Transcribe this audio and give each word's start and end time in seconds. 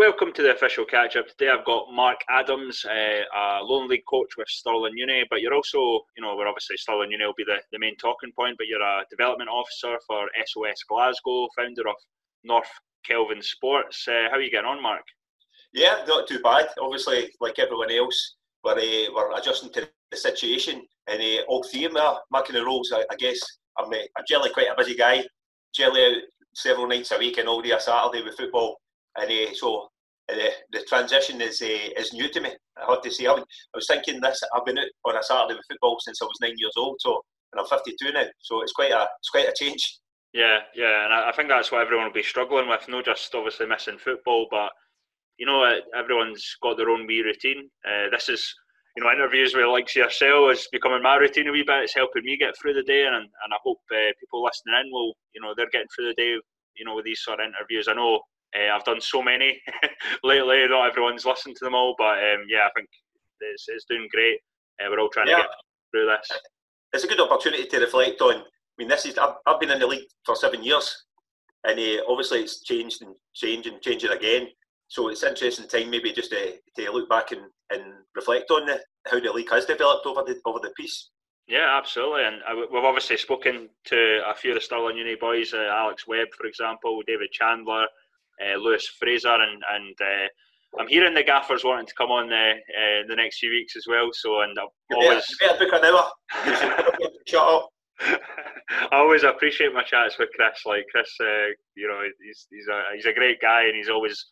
Welcome 0.00 0.32
to 0.32 0.42
the 0.42 0.54
official 0.54 0.86
catch 0.86 1.16
up. 1.16 1.28
Today 1.28 1.50
I've 1.50 1.66
got 1.66 1.92
Mark 1.92 2.16
Adams, 2.30 2.86
uh, 2.86 3.20
a 3.36 3.62
Lowland 3.62 3.90
League 3.90 4.06
coach 4.08 4.30
with 4.38 4.48
Stirling 4.48 4.96
Uni, 4.96 5.24
but 5.28 5.42
you're 5.42 5.52
also, 5.52 5.76
you 6.16 6.22
know, 6.22 6.34
we're 6.34 6.48
obviously 6.48 6.78
Stirling 6.78 7.10
Uni 7.10 7.26
will 7.26 7.34
be 7.36 7.44
the, 7.44 7.58
the 7.70 7.78
main 7.78 7.94
talking 7.98 8.32
point, 8.34 8.56
but 8.56 8.66
you're 8.66 8.80
a 8.80 9.04
development 9.10 9.50
officer 9.50 9.98
for 10.06 10.26
SOS 10.46 10.84
Glasgow, 10.88 11.48
founder 11.54 11.86
of 11.86 11.96
North 12.44 12.70
Kelvin 13.04 13.42
Sports. 13.42 14.08
Uh, 14.08 14.28
how 14.30 14.38
are 14.38 14.40
you 14.40 14.50
getting 14.50 14.64
on, 14.70 14.82
Mark? 14.82 15.02
Yeah, 15.74 16.02
not 16.08 16.26
too 16.26 16.38
bad. 16.42 16.68
Obviously, 16.80 17.28
like 17.42 17.58
everyone 17.58 17.92
else, 17.92 18.36
we're, 18.64 18.78
uh, 18.78 19.12
we're 19.14 19.36
adjusting 19.36 19.70
to 19.74 19.86
the 20.10 20.16
situation, 20.16 20.80
and 21.08 21.20
uh, 21.20 21.42
all 21.46 21.62
three 21.62 21.84
of 21.84 21.92
my, 21.92 22.16
my 22.30 22.40
kind 22.40 22.64
roles, 22.64 22.90
I, 22.90 23.04
I 23.12 23.16
guess, 23.16 23.38
I'm, 23.78 23.92
I'm 23.92 24.24
generally 24.26 24.54
quite 24.54 24.68
a 24.72 24.74
busy 24.78 24.96
guy, 24.96 25.24
generally 25.74 26.06
out 26.06 26.22
several 26.54 26.88
nights 26.88 27.12
a 27.12 27.18
week 27.18 27.36
and 27.36 27.50
all 27.50 27.60
day 27.60 27.72
a 27.72 27.78
Saturday 27.78 28.24
with 28.24 28.38
football 28.38 28.78
and 29.16 29.30
uh, 29.30 29.54
so 29.54 29.88
uh, 30.30 30.36
the 30.72 30.82
transition 30.88 31.40
is 31.40 31.60
uh, 31.62 31.88
is 31.96 32.12
new 32.12 32.28
to 32.30 32.40
me. 32.40 32.50
I 32.76 32.90
have 32.90 33.02
to 33.02 33.10
say, 33.10 33.26
I, 33.26 33.32
I 33.32 33.44
was 33.74 33.86
thinking 33.86 34.20
this. 34.20 34.42
I've 34.54 34.64
been 34.64 34.78
out 34.78 34.86
on 35.04 35.16
a 35.16 35.22
Saturday 35.22 35.54
with 35.54 35.66
football 35.68 35.98
since 36.00 36.20
I 36.22 36.26
was 36.26 36.38
nine 36.40 36.54
years 36.56 36.74
old, 36.76 36.96
so 37.00 37.20
and 37.52 37.60
I'm 37.60 37.66
52 37.66 38.12
now, 38.12 38.24
so 38.38 38.62
it's 38.62 38.72
quite 38.72 38.92
a 38.92 39.06
it's 39.18 39.30
quite 39.30 39.48
a 39.48 39.54
change. 39.56 39.98
Yeah, 40.32 40.58
yeah, 40.76 41.04
and 41.04 41.12
I 41.12 41.32
think 41.32 41.48
that's 41.48 41.72
what 41.72 41.80
everyone 41.80 42.06
will 42.06 42.12
be 42.12 42.22
struggling 42.22 42.68
with. 42.68 42.88
Not 42.88 43.04
just 43.04 43.34
obviously 43.34 43.66
missing 43.66 43.98
football, 43.98 44.46
but 44.50 44.70
you 45.38 45.46
know, 45.46 45.64
everyone's 45.98 46.56
got 46.62 46.76
their 46.76 46.90
own 46.90 47.06
wee 47.06 47.22
routine. 47.22 47.68
Uh, 47.84 48.10
this 48.12 48.28
is, 48.28 48.54
you 48.96 49.02
know, 49.02 49.10
interviews 49.10 49.54
with 49.54 49.66
like 49.66 49.92
yourself 49.94 50.52
is 50.52 50.68
becoming 50.70 51.02
my 51.02 51.16
routine 51.16 51.48
a 51.48 51.52
wee 51.52 51.64
bit. 51.66 51.82
It's 51.82 51.96
helping 51.96 52.24
me 52.24 52.36
get 52.36 52.54
through 52.60 52.74
the 52.74 52.84
day, 52.84 53.06
and 53.06 53.16
and 53.16 53.50
I 53.52 53.56
hope 53.64 53.78
uh, 53.90 54.12
people 54.20 54.44
listening 54.44 54.76
in 54.84 54.92
will, 54.92 55.14
you 55.34 55.40
know, 55.40 55.54
they're 55.56 55.70
getting 55.72 55.88
through 55.96 56.08
the 56.08 56.22
day, 56.22 56.38
you 56.76 56.84
know, 56.84 56.94
with 56.94 57.06
these 57.06 57.22
sort 57.22 57.40
of 57.40 57.46
interviews. 57.46 57.88
I 57.88 57.94
know 57.94 58.20
uh, 58.56 58.74
I've 58.74 58.84
done 58.84 59.00
so 59.00 59.22
many 59.22 59.60
lately. 60.24 60.66
Not 60.68 60.88
everyone's 60.88 61.24
listened 61.24 61.56
to 61.56 61.64
them 61.64 61.74
all, 61.74 61.94
but 61.98 62.18
um, 62.18 62.44
yeah, 62.48 62.66
I 62.66 62.70
think 62.74 62.88
it's, 63.40 63.66
it's 63.68 63.84
doing 63.88 64.08
great. 64.10 64.40
Uh, 64.80 64.88
we're 64.90 65.00
all 65.00 65.10
trying 65.10 65.28
yeah. 65.28 65.36
to 65.36 65.42
get 65.42 65.50
through 65.92 66.06
this. 66.06 66.40
It's 66.92 67.04
a 67.04 67.08
good 67.08 67.20
opportunity 67.20 67.66
to 67.66 67.78
reflect 67.78 68.20
on. 68.20 68.36
I 68.36 68.42
mean, 68.78 68.88
this 68.88 69.06
is 69.06 69.18
I've, 69.18 69.34
I've 69.46 69.60
been 69.60 69.70
in 69.70 69.78
the 69.78 69.86
league 69.86 70.08
for 70.24 70.34
seven 70.34 70.64
years, 70.64 71.04
and 71.64 71.78
uh, 71.78 72.02
obviously 72.08 72.40
it's 72.40 72.62
changed 72.62 73.02
and 73.02 73.14
changing, 73.34 73.78
changing 73.82 74.10
again. 74.10 74.48
So 74.88 75.08
it's 75.08 75.22
interesting 75.22 75.68
time 75.68 75.90
maybe 75.90 76.12
just 76.12 76.30
to, 76.30 76.54
to 76.76 76.90
look 76.90 77.08
back 77.08 77.30
and, 77.30 77.42
and 77.70 77.82
reflect 78.16 78.50
on 78.50 78.66
the, 78.66 78.80
how 79.06 79.20
the 79.20 79.32
league 79.32 79.50
has 79.50 79.66
developed 79.66 80.04
over 80.06 80.22
the 80.26 80.40
over 80.44 80.58
the 80.60 80.72
piece. 80.76 81.10
Yeah, 81.46 81.76
absolutely. 81.76 82.24
And 82.24 82.36
uh, 82.42 82.66
we've 82.72 82.84
obviously 82.84 83.16
spoken 83.16 83.68
to 83.86 84.20
a 84.26 84.34
few 84.34 84.52
of 84.52 84.56
the 84.56 84.60
Stirling 84.60 84.96
Uni 84.96 85.16
boys, 85.16 85.52
uh, 85.52 85.68
Alex 85.72 86.06
Webb, 86.06 86.28
for 86.36 86.46
example, 86.46 87.02
David 87.06 87.30
Chandler, 87.32 87.86
uh, 88.40 88.56
Lewis 88.58 88.86
Fraser, 88.98 89.28
and 89.28 89.62
and 89.74 89.96
uh, 90.00 90.80
I'm 90.80 90.88
hearing 90.88 91.14
the 91.14 91.22
gaffers 91.22 91.64
wanting 91.64 91.86
to 91.86 91.94
come 91.94 92.10
on 92.10 92.28
the 92.28 92.52
uh, 92.52 93.06
the 93.08 93.16
next 93.16 93.38
few 93.38 93.50
weeks 93.50 93.76
as 93.76 93.84
well. 93.88 94.10
So, 94.12 94.40
and 94.42 94.56
I've 94.58 94.96
always 94.96 95.24
yeah, 95.40 95.56
book 95.58 95.72
an 95.72 95.84
hour. 95.84 96.10
Shut 97.26 97.48
up. 97.48 97.68
I 98.00 98.96
always 98.96 99.24
appreciate 99.24 99.74
my 99.74 99.82
chats 99.82 100.18
with 100.18 100.30
Chris. 100.34 100.62
Like 100.64 100.86
Chris, 100.90 101.10
uh, 101.20 101.52
you 101.76 101.88
know, 101.88 102.00
he's 102.24 102.46
he's 102.50 102.68
a 102.68 102.82
he's 102.94 103.06
a 103.06 103.12
great 103.12 103.40
guy, 103.40 103.64
and 103.64 103.76
he's 103.76 103.90
always 103.90 104.26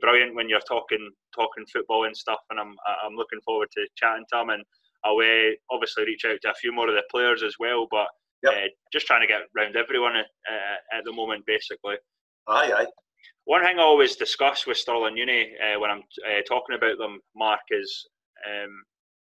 brilliant 0.00 0.34
when 0.34 0.48
you're 0.48 0.60
talking 0.60 1.10
talking 1.34 1.66
football 1.72 2.04
and 2.04 2.16
stuff. 2.16 2.40
And 2.50 2.58
I'm 2.58 2.74
I'm 3.04 3.14
looking 3.14 3.40
forward 3.44 3.68
to 3.72 3.86
chatting 3.96 4.24
to 4.32 4.40
him, 4.40 4.50
and 4.50 4.64
I'll 5.04 5.16
uh, 5.16 5.54
obviously 5.70 6.04
reach 6.04 6.24
out 6.24 6.38
to 6.42 6.50
a 6.50 6.54
few 6.54 6.72
more 6.72 6.88
of 6.88 6.94
the 6.94 7.02
players 7.10 7.42
as 7.42 7.54
well. 7.58 7.86
But 7.90 8.08
yep. 8.42 8.52
uh, 8.52 8.68
just 8.92 9.06
trying 9.06 9.20
to 9.20 9.26
get 9.26 9.42
around 9.56 9.76
everyone 9.76 10.16
uh, 10.16 10.96
at 10.96 11.04
the 11.04 11.12
moment, 11.12 11.44
basically. 11.46 11.96
Aye, 12.48 12.72
aye. 12.76 12.86
One 13.44 13.64
thing 13.64 13.78
I 13.78 13.82
always 13.82 14.16
discuss 14.16 14.66
with 14.66 14.76
Stirling 14.76 15.16
Uni 15.16 15.52
uh, 15.58 15.80
when 15.80 15.90
I'm 15.90 16.02
uh, 16.26 16.42
talking 16.46 16.76
about 16.76 16.98
them, 16.98 17.18
Mark, 17.34 17.60
is 17.70 18.06
um, 18.46 18.70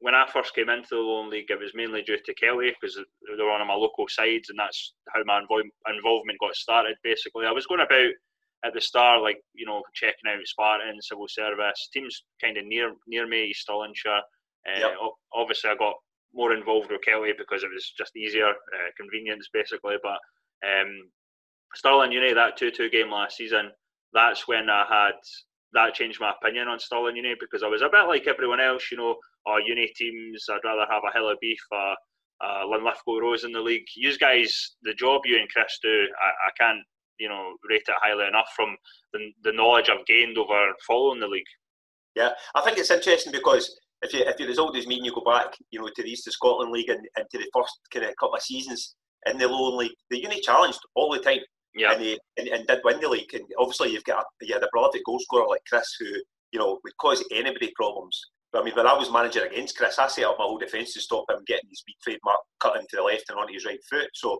when 0.01 0.15
I 0.15 0.27
first 0.33 0.55
came 0.55 0.69
into 0.69 0.89
the 0.91 0.97
Lowland 0.97 1.31
League, 1.31 1.51
it 1.51 1.59
was 1.59 1.73
mainly 1.75 2.03
due 2.03 2.19
to 2.19 2.35
Kelty 2.35 2.73
because 2.81 2.97
they 2.97 3.43
were 3.43 3.51
one 3.51 3.61
of 3.61 3.67
my 3.67 3.75
local 3.75 4.07
sides, 4.09 4.49
and 4.49 4.59
that's 4.59 4.95
how 5.13 5.23
my 5.25 5.41
involvement 5.41 6.39
got 6.41 6.55
started. 6.55 6.97
Basically, 7.03 7.47
I 7.47 7.53
was 7.53 7.67
going 7.67 7.81
about 7.81 8.11
at 8.65 8.75
the 8.75 8.81
start, 8.81 9.23
like 9.23 9.41
you 9.55 9.67
know, 9.67 9.83
checking 9.95 10.29
out 10.29 10.45
Spartan, 10.45 11.01
civil 11.01 11.27
service 11.29 11.89
teams, 11.93 12.25
kind 12.43 12.57
of 12.57 12.67
near 12.67 12.95
near 13.07 13.27
me, 13.27 13.47
East 13.47 13.69
Stirlingshire. 13.69 14.21
Uh, 14.67 14.79
yep. 14.81 14.97
Obviously, 15.33 15.71
I 15.71 15.77
got 15.77 15.95
more 16.35 16.53
involved 16.53 16.91
with 16.91 17.01
Kelty 17.07 17.33
because 17.37 17.63
it 17.63 17.71
was 17.73 17.93
just 17.97 18.17
easier, 18.17 18.49
uh, 18.49 18.91
convenience 18.97 19.49
basically. 19.53 19.97
But 20.03 20.19
um, 20.69 21.09
Stirling 21.75 22.13
Uni, 22.13 22.35
that 22.35 22.57
two-two 22.57 22.91
game 22.91 23.11
last 23.11 23.37
season, 23.37 23.71
that's 24.13 24.49
when 24.49 24.71
I 24.71 24.85
had 24.89 25.19
that 25.73 25.95
changed 25.95 26.21
my 26.21 26.33
opinion 26.33 26.69
on 26.69 26.79
Stirling 26.79 27.17
Uni 27.17 27.35
because 27.39 27.63
I 27.63 27.69
was 27.69 27.83
a 27.83 27.89
bit 27.91 28.09
like 28.09 28.27
everyone 28.27 28.61
else, 28.61 28.91
you 28.91 28.97
know, 28.97 29.17
our 29.47 29.61
uni 29.61 29.93
teams, 29.97 30.47
I'd 30.51 30.65
rather 30.65 30.91
have 30.91 31.03
a 31.09 31.13
Hill 31.13 31.29
of 31.29 31.39
Beath, 31.41 31.59
uh, 31.75 31.95
uh, 32.45 32.67
Linlithgow 32.67 33.19
Rose 33.21 33.45
in 33.45 33.53
the 33.53 33.61
league. 33.61 33.87
You 33.97 34.17
guys, 34.19 34.77
the 34.83 34.95
job 34.95 35.23
you 35.25 35.39
and 35.39 35.49
Chris 35.51 35.79
do, 35.83 36.07
I, 36.23 36.49
I 36.49 36.51
can't, 36.59 36.83
you 37.19 37.29
know, 37.29 37.55
rate 37.69 37.83
it 37.87 37.95
highly 38.01 38.27
enough 38.27 38.49
from 38.55 38.77
the, 39.13 39.31
the 39.45 39.53
knowledge 39.53 39.91
I've 39.91 40.07
gained 40.07 40.39
over 40.39 40.73
following 40.87 41.21
the 41.21 41.27
league. 41.27 41.45
Yeah, 42.15 42.31
I 42.55 42.63
think 42.63 42.79
it's 42.79 42.91
interesting 42.91 43.33
because 43.33 43.79
if 44.03 44.13
you 44.13 44.21
if 44.21 44.39
you're 44.39 44.51
as 44.51 44.59
old 44.59 44.77
as 44.77 44.87
me 44.87 44.97
and 44.97 45.07
you 45.07 45.13
go 45.13 45.23
back, 45.25 45.55
you 45.71 45.81
know, 45.81 45.89
to 45.95 46.03
the 46.03 46.11
East 46.11 46.27
of 46.27 46.33
Scotland 46.33 46.73
League 46.73 46.89
and, 46.89 47.07
and 47.17 47.27
to 47.31 47.39
the 47.39 47.51
first 47.55 47.79
kind 47.93 48.07
of 48.07 48.15
couple 48.19 48.37
of 48.37 48.43
seasons 48.43 48.95
in 49.27 49.39
the 49.39 49.49
Lowland 49.49 49.79
League, 49.79 49.97
the 50.11 50.21
uni 50.21 50.41
challenged 50.41 50.81
all 50.95 51.13
the 51.13 51.19
time 51.19 51.39
yeah. 51.79 51.93
and, 51.93 52.03
he, 52.03 52.19
and, 52.37 52.49
and 52.49 52.67
did 52.67 52.81
win 52.85 53.01
the 53.01 53.09
league. 53.09 53.33
And 53.35 53.45
obviously, 53.59 53.93
you've 53.93 54.05
got 54.05 54.21
a, 54.21 54.47
you 54.47 54.55
had 54.55 54.63
a 54.63 54.69
prolific 54.73 55.05
goal 55.05 55.19
scorer 55.21 55.49
like 55.49 55.63
Chris, 55.69 55.97
who 55.99 56.07
you 56.53 56.59
know 56.59 56.79
would 56.83 56.97
cause 57.01 57.25
anybody 57.33 57.73
problems. 57.77 58.21
But 58.53 58.63
I 58.63 58.65
mean, 58.65 58.75
when 58.75 58.87
I 58.87 58.95
was 58.95 59.13
manager 59.13 59.45
against 59.45 59.77
Chris, 59.77 59.99
I 59.99 60.09
set 60.09 60.25
up 60.25 60.37
my 60.39 60.45
whole 60.45 60.59
defence 60.59 60.95
to 60.95 61.01
stop 61.01 61.25
him 61.31 61.43
getting 61.47 61.69
his 61.69 61.83
big 61.87 61.97
trademark 62.03 62.41
cutting 62.61 62.87
to 62.89 62.97
the 62.97 63.03
left 63.03 63.29
and 63.29 63.39
onto 63.39 63.53
his 63.53 63.67
right 63.67 63.81
foot. 63.91 64.09
So 64.15 64.39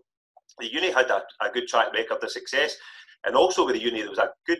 the 0.57 0.71
uni 0.71 0.91
had 0.91 1.09
a, 1.11 1.21
a 1.41 1.51
good 1.53 1.67
track 1.67 1.93
record 1.93 2.23
of 2.23 2.31
success, 2.31 2.75
and 3.25 3.35
also 3.35 3.65
with 3.65 3.75
the 3.75 3.81
uni 3.81 4.01
there 4.01 4.09
was 4.09 4.19
a 4.19 4.29
good, 4.47 4.59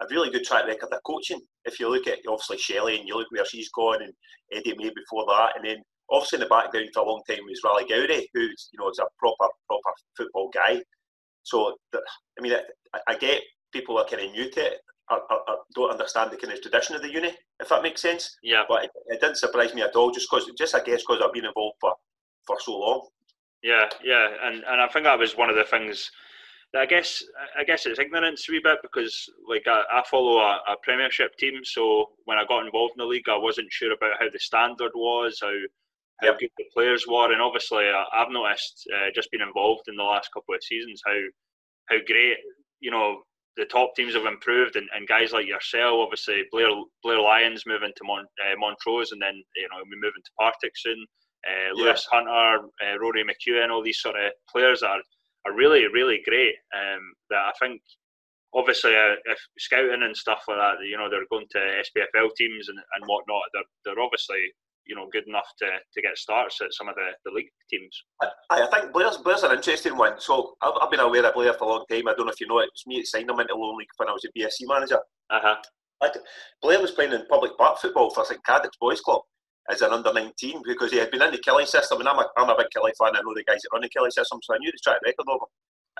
a 0.00 0.06
really 0.10 0.30
good 0.30 0.44
track 0.44 0.66
record 0.66 0.92
of 0.92 1.00
coaching. 1.06 1.40
If 1.64 1.78
you 1.78 1.88
look 1.88 2.08
at 2.08 2.18
obviously 2.28 2.58
Shelley 2.58 2.98
and 2.98 3.06
you 3.06 3.16
look 3.16 3.30
where 3.30 3.44
she's 3.44 3.70
gone, 3.70 4.02
and 4.02 4.12
Eddie 4.52 4.74
May 4.76 4.90
before 4.94 5.26
that, 5.28 5.52
and 5.56 5.64
then 5.64 5.76
obviously 6.10 6.36
in 6.36 6.40
the 6.40 6.48
background 6.48 6.88
for 6.92 7.04
a 7.04 7.08
long 7.08 7.22
time 7.28 7.38
was 7.46 7.60
Raleigh 7.64 7.84
Gowrie, 7.84 8.26
who's 8.34 8.68
you 8.72 8.80
know 8.80 8.90
is 8.90 8.98
a 8.98 9.06
proper 9.18 9.48
proper 9.68 9.92
football 10.16 10.50
guy. 10.52 10.80
So, 11.42 11.76
I 11.94 12.40
mean, 12.40 12.54
I, 12.94 12.98
I 13.08 13.16
get 13.16 13.42
people 13.72 13.98
are 13.98 14.06
kind 14.06 14.24
of 14.24 14.32
new 14.32 14.50
to 14.50 14.60
it. 14.60 14.78
I, 15.10 15.18
I, 15.30 15.38
I, 15.48 15.56
don't 15.74 15.90
understand 15.90 16.30
the 16.30 16.36
kind 16.36 16.52
of 16.52 16.62
tradition 16.62 16.94
of 16.94 17.02
the 17.02 17.12
uni, 17.12 17.32
if 17.60 17.68
that 17.68 17.82
makes 17.82 18.00
sense. 18.00 18.36
Yeah. 18.42 18.62
But 18.68 18.84
it, 18.84 18.90
it 19.06 19.20
didn't 19.20 19.38
surprise 19.38 19.74
me 19.74 19.82
at 19.82 19.96
all, 19.96 20.10
just 20.10 20.28
because, 20.30 20.50
just 20.56 20.74
I 20.74 20.80
guess, 20.82 21.02
because 21.02 21.20
I've 21.24 21.32
been 21.32 21.44
involved 21.44 21.76
for, 21.80 21.94
for 22.46 22.56
so 22.60 22.78
long. 22.78 23.08
Yeah, 23.62 23.88
yeah, 24.02 24.28
and 24.42 24.64
and 24.64 24.80
I 24.80 24.88
think 24.88 25.04
that 25.04 25.18
was 25.18 25.36
one 25.36 25.48
of 25.48 25.56
the 25.56 25.64
things. 25.64 26.10
I 26.76 26.86
guess 26.86 27.22
I 27.56 27.64
guess 27.64 27.86
it's 27.86 27.98
ignorance 27.98 28.48
a 28.48 28.52
wee 28.52 28.60
bit 28.62 28.78
because 28.82 29.28
like 29.48 29.64
I, 29.66 29.82
I 29.92 30.02
follow 30.10 30.38
a, 30.38 30.60
a, 30.68 30.76
Premiership 30.82 31.36
team, 31.36 31.64
so 31.64 32.10
when 32.24 32.38
I 32.38 32.44
got 32.46 32.64
involved 32.64 32.94
in 32.96 33.02
the 33.02 33.06
league, 33.06 33.28
I 33.28 33.36
wasn't 33.36 33.72
sure 33.72 33.92
about 33.92 34.18
how 34.18 34.28
the 34.30 34.38
standard 34.38 34.90
was, 34.94 35.38
how 35.40 35.52
yep. 36.22 36.38
good 36.38 36.50
the 36.58 36.64
players 36.74 37.04
were, 37.08 37.32
and 37.32 37.42
obviously 37.42 37.84
I've 37.88 38.30
noticed 38.30 38.86
uh, 38.94 39.10
just 39.14 39.30
being 39.30 39.46
involved 39.46 39.82
in 39.88 39.96
the 39.96 40.02
last 40.02 40.30
couple 40.32 40.54
of 40.54 40.62
seasons 40.62 41.00
how 41.06 41.18
how 41.88 41.96
great 42.06 42.38
you 42.80 42.90
know 42.90 43.22
the 43.56 43.64
top 43.66 43.94
teams 43.94 44.14
have 44.14 44.24
improved, 44.24 44.76
and, 44.76 44.88
and 44.94 45.06
guys 45.06 45.32
like 45.32 45.46
yourself, 45.46 46.00
obviously 46.00 46.42
Blair 46.50 46.70
Blair 47.02 47.20
Lyons 47.20 47.64
moving 47.66 47.92
to 47.96 48.04
Mon, 48.04 48.24
uh, 48.24 48.56
Montrose, 48.58 49.12
and 49.12 49.20
then 49.20 49.42
you 49.56 49.68
know 49.68 49.82
we 49.84 49.96
moving 49.96 50.22
to 50.24 50.30
Partick 50.38 50.72
soon. 50.76 51.04
Uh, 51.46 51.74
yeah. 51.74 51.84
Lewis 51.84 52.06
Hunter, 52.10 52.64
uh, 52.82 52.98
Rory 53.00 53.24
McEwen, 53.24 53.70
all 53.70 53.82
these 53.82 54.00
sort 54.00 54.16
of 54.16 54.32
players 54.50 54.82
are 54.82 55.00
are 55.46 55.54
really 55.54 55.86
really 55.92 56.20
great. 56.26 56.54
Um, 56.74 57.02
that 57.30 57.50
I 57.50 57.52
think 57.60 57.82
obviously 58.54 58.94
uh, 58.94 59.16
if 59.24 59.38
scouting 59.58 60.02
and 60.02 60.16
stuff 60.16 60.44
like 60.48 60.58
that, 60.58 60.86
you 60.86 60.96
know 60.96 61.10
they're 61.10 61.28
going 61.30 61.46
to 61.50 61.58
SPFL 61.58 62.30
teams 62.36 62.68
and, 62.68 62.78
and 62.78 63.04
whatnot. 63.06 63.42
They're 63.52 63.70
they're 63.84 64.02
obviously 64.02 64.52
you 64.86 64.94
know 64.94 65.08
good 65.12 65.26
enough 65.26 65.46
to, 65.58 65.66
to 65.66 66.02
get 66.02 66.16
starts 66.16 66.60
at 66.60 66.72
some 66.72 66.88
of 66.88 66.94
the, 66.94 67.08
the 67.24 67.34
league 67.34 67.48
teams. 67.70 68.04
I, 68.22 68.28
I 68.50 68.66
think 68.66 68.92
Blair's 68.92 69.18
Blair's 69.18 69.42
an 69.42 69.52
interesting 69.52 69.96
one. 69.96 70.20
So 70.20 70.54
I've, 70.60 70.74
I've, 70.80 70.90
been 70.90 71.00
aware 71.00 71.24
of 71.26 71.34
Blair 71.34 71.54
for 71.54 71.64
a 71.64 71.68
long 71.68 71.84
time. 71.90 72.08
I 72.08 72.14
don't 72.14 72.26
know 72.26 72.32
if 72.32 72.40
you 72.40 72.48
know 72.48 72.58
it. 72.58 72.70
It's 72.72 72.86
me 72.86 72.98
that 72.98 73.06
signed 73.06 73.30
him 73.30 73.40
into 73.40 73.54
Lowland 73.54 73.78
League 73.78 73.88
when 73.96 74.08
I 74.08 74.12
was 74.12 74.24
a 74.24 74.38
BSC 74.38 74.68
manager. 74.68 74.98
Uh-huh. 75.30 75.56
Blair 76.60 76.80
was 76.80 76.90
playing 76.90 77.12
in 77.12 77.26
public 77.26 77.56
park 77.56 77.78
football 77.78 78.10
for 78.10 78.24
St 78.24 78.42
Cadoc's 78.44 78.76
Boys 78.80 79.00
Club 79.00 79.22
as 79.70 79.82
an 79.82 79.92
under 79.92 80.12
19 80.12 80.62
because 80.66 80.90
he 80.90 80.98
had 80.98 81.12
been 81.12 81.22
in 81.22 81.30
the 81.30 81.38
Killie 81.38 81.66
system 81.66 82.00
and 82.00 82.08
I'm 82.08 82.18
a, 82.18 82.26
I'm 82.36 82.50
a 82.50 82.56
big 82.56 82.66
Killie 82.76 82.90
fan. 82.98 83.14
I 83.14 83.22
know 83.22 83.32
the 83.34 83.44
guys 83.44 83.60
that 83.62 83.70
run 83.72 83.82
the 83.82 83.88
Killie 83.88 84.12
system, 84.12 84.40
so 84.42 84.54
I 84.54 84.58
knew 84.58 84.72
the 84.72 84.78
track 84.82 84.98
record 85.04 85.20
of 85.20 85.26
him. 85.28 85.34
Over 85.34 85.44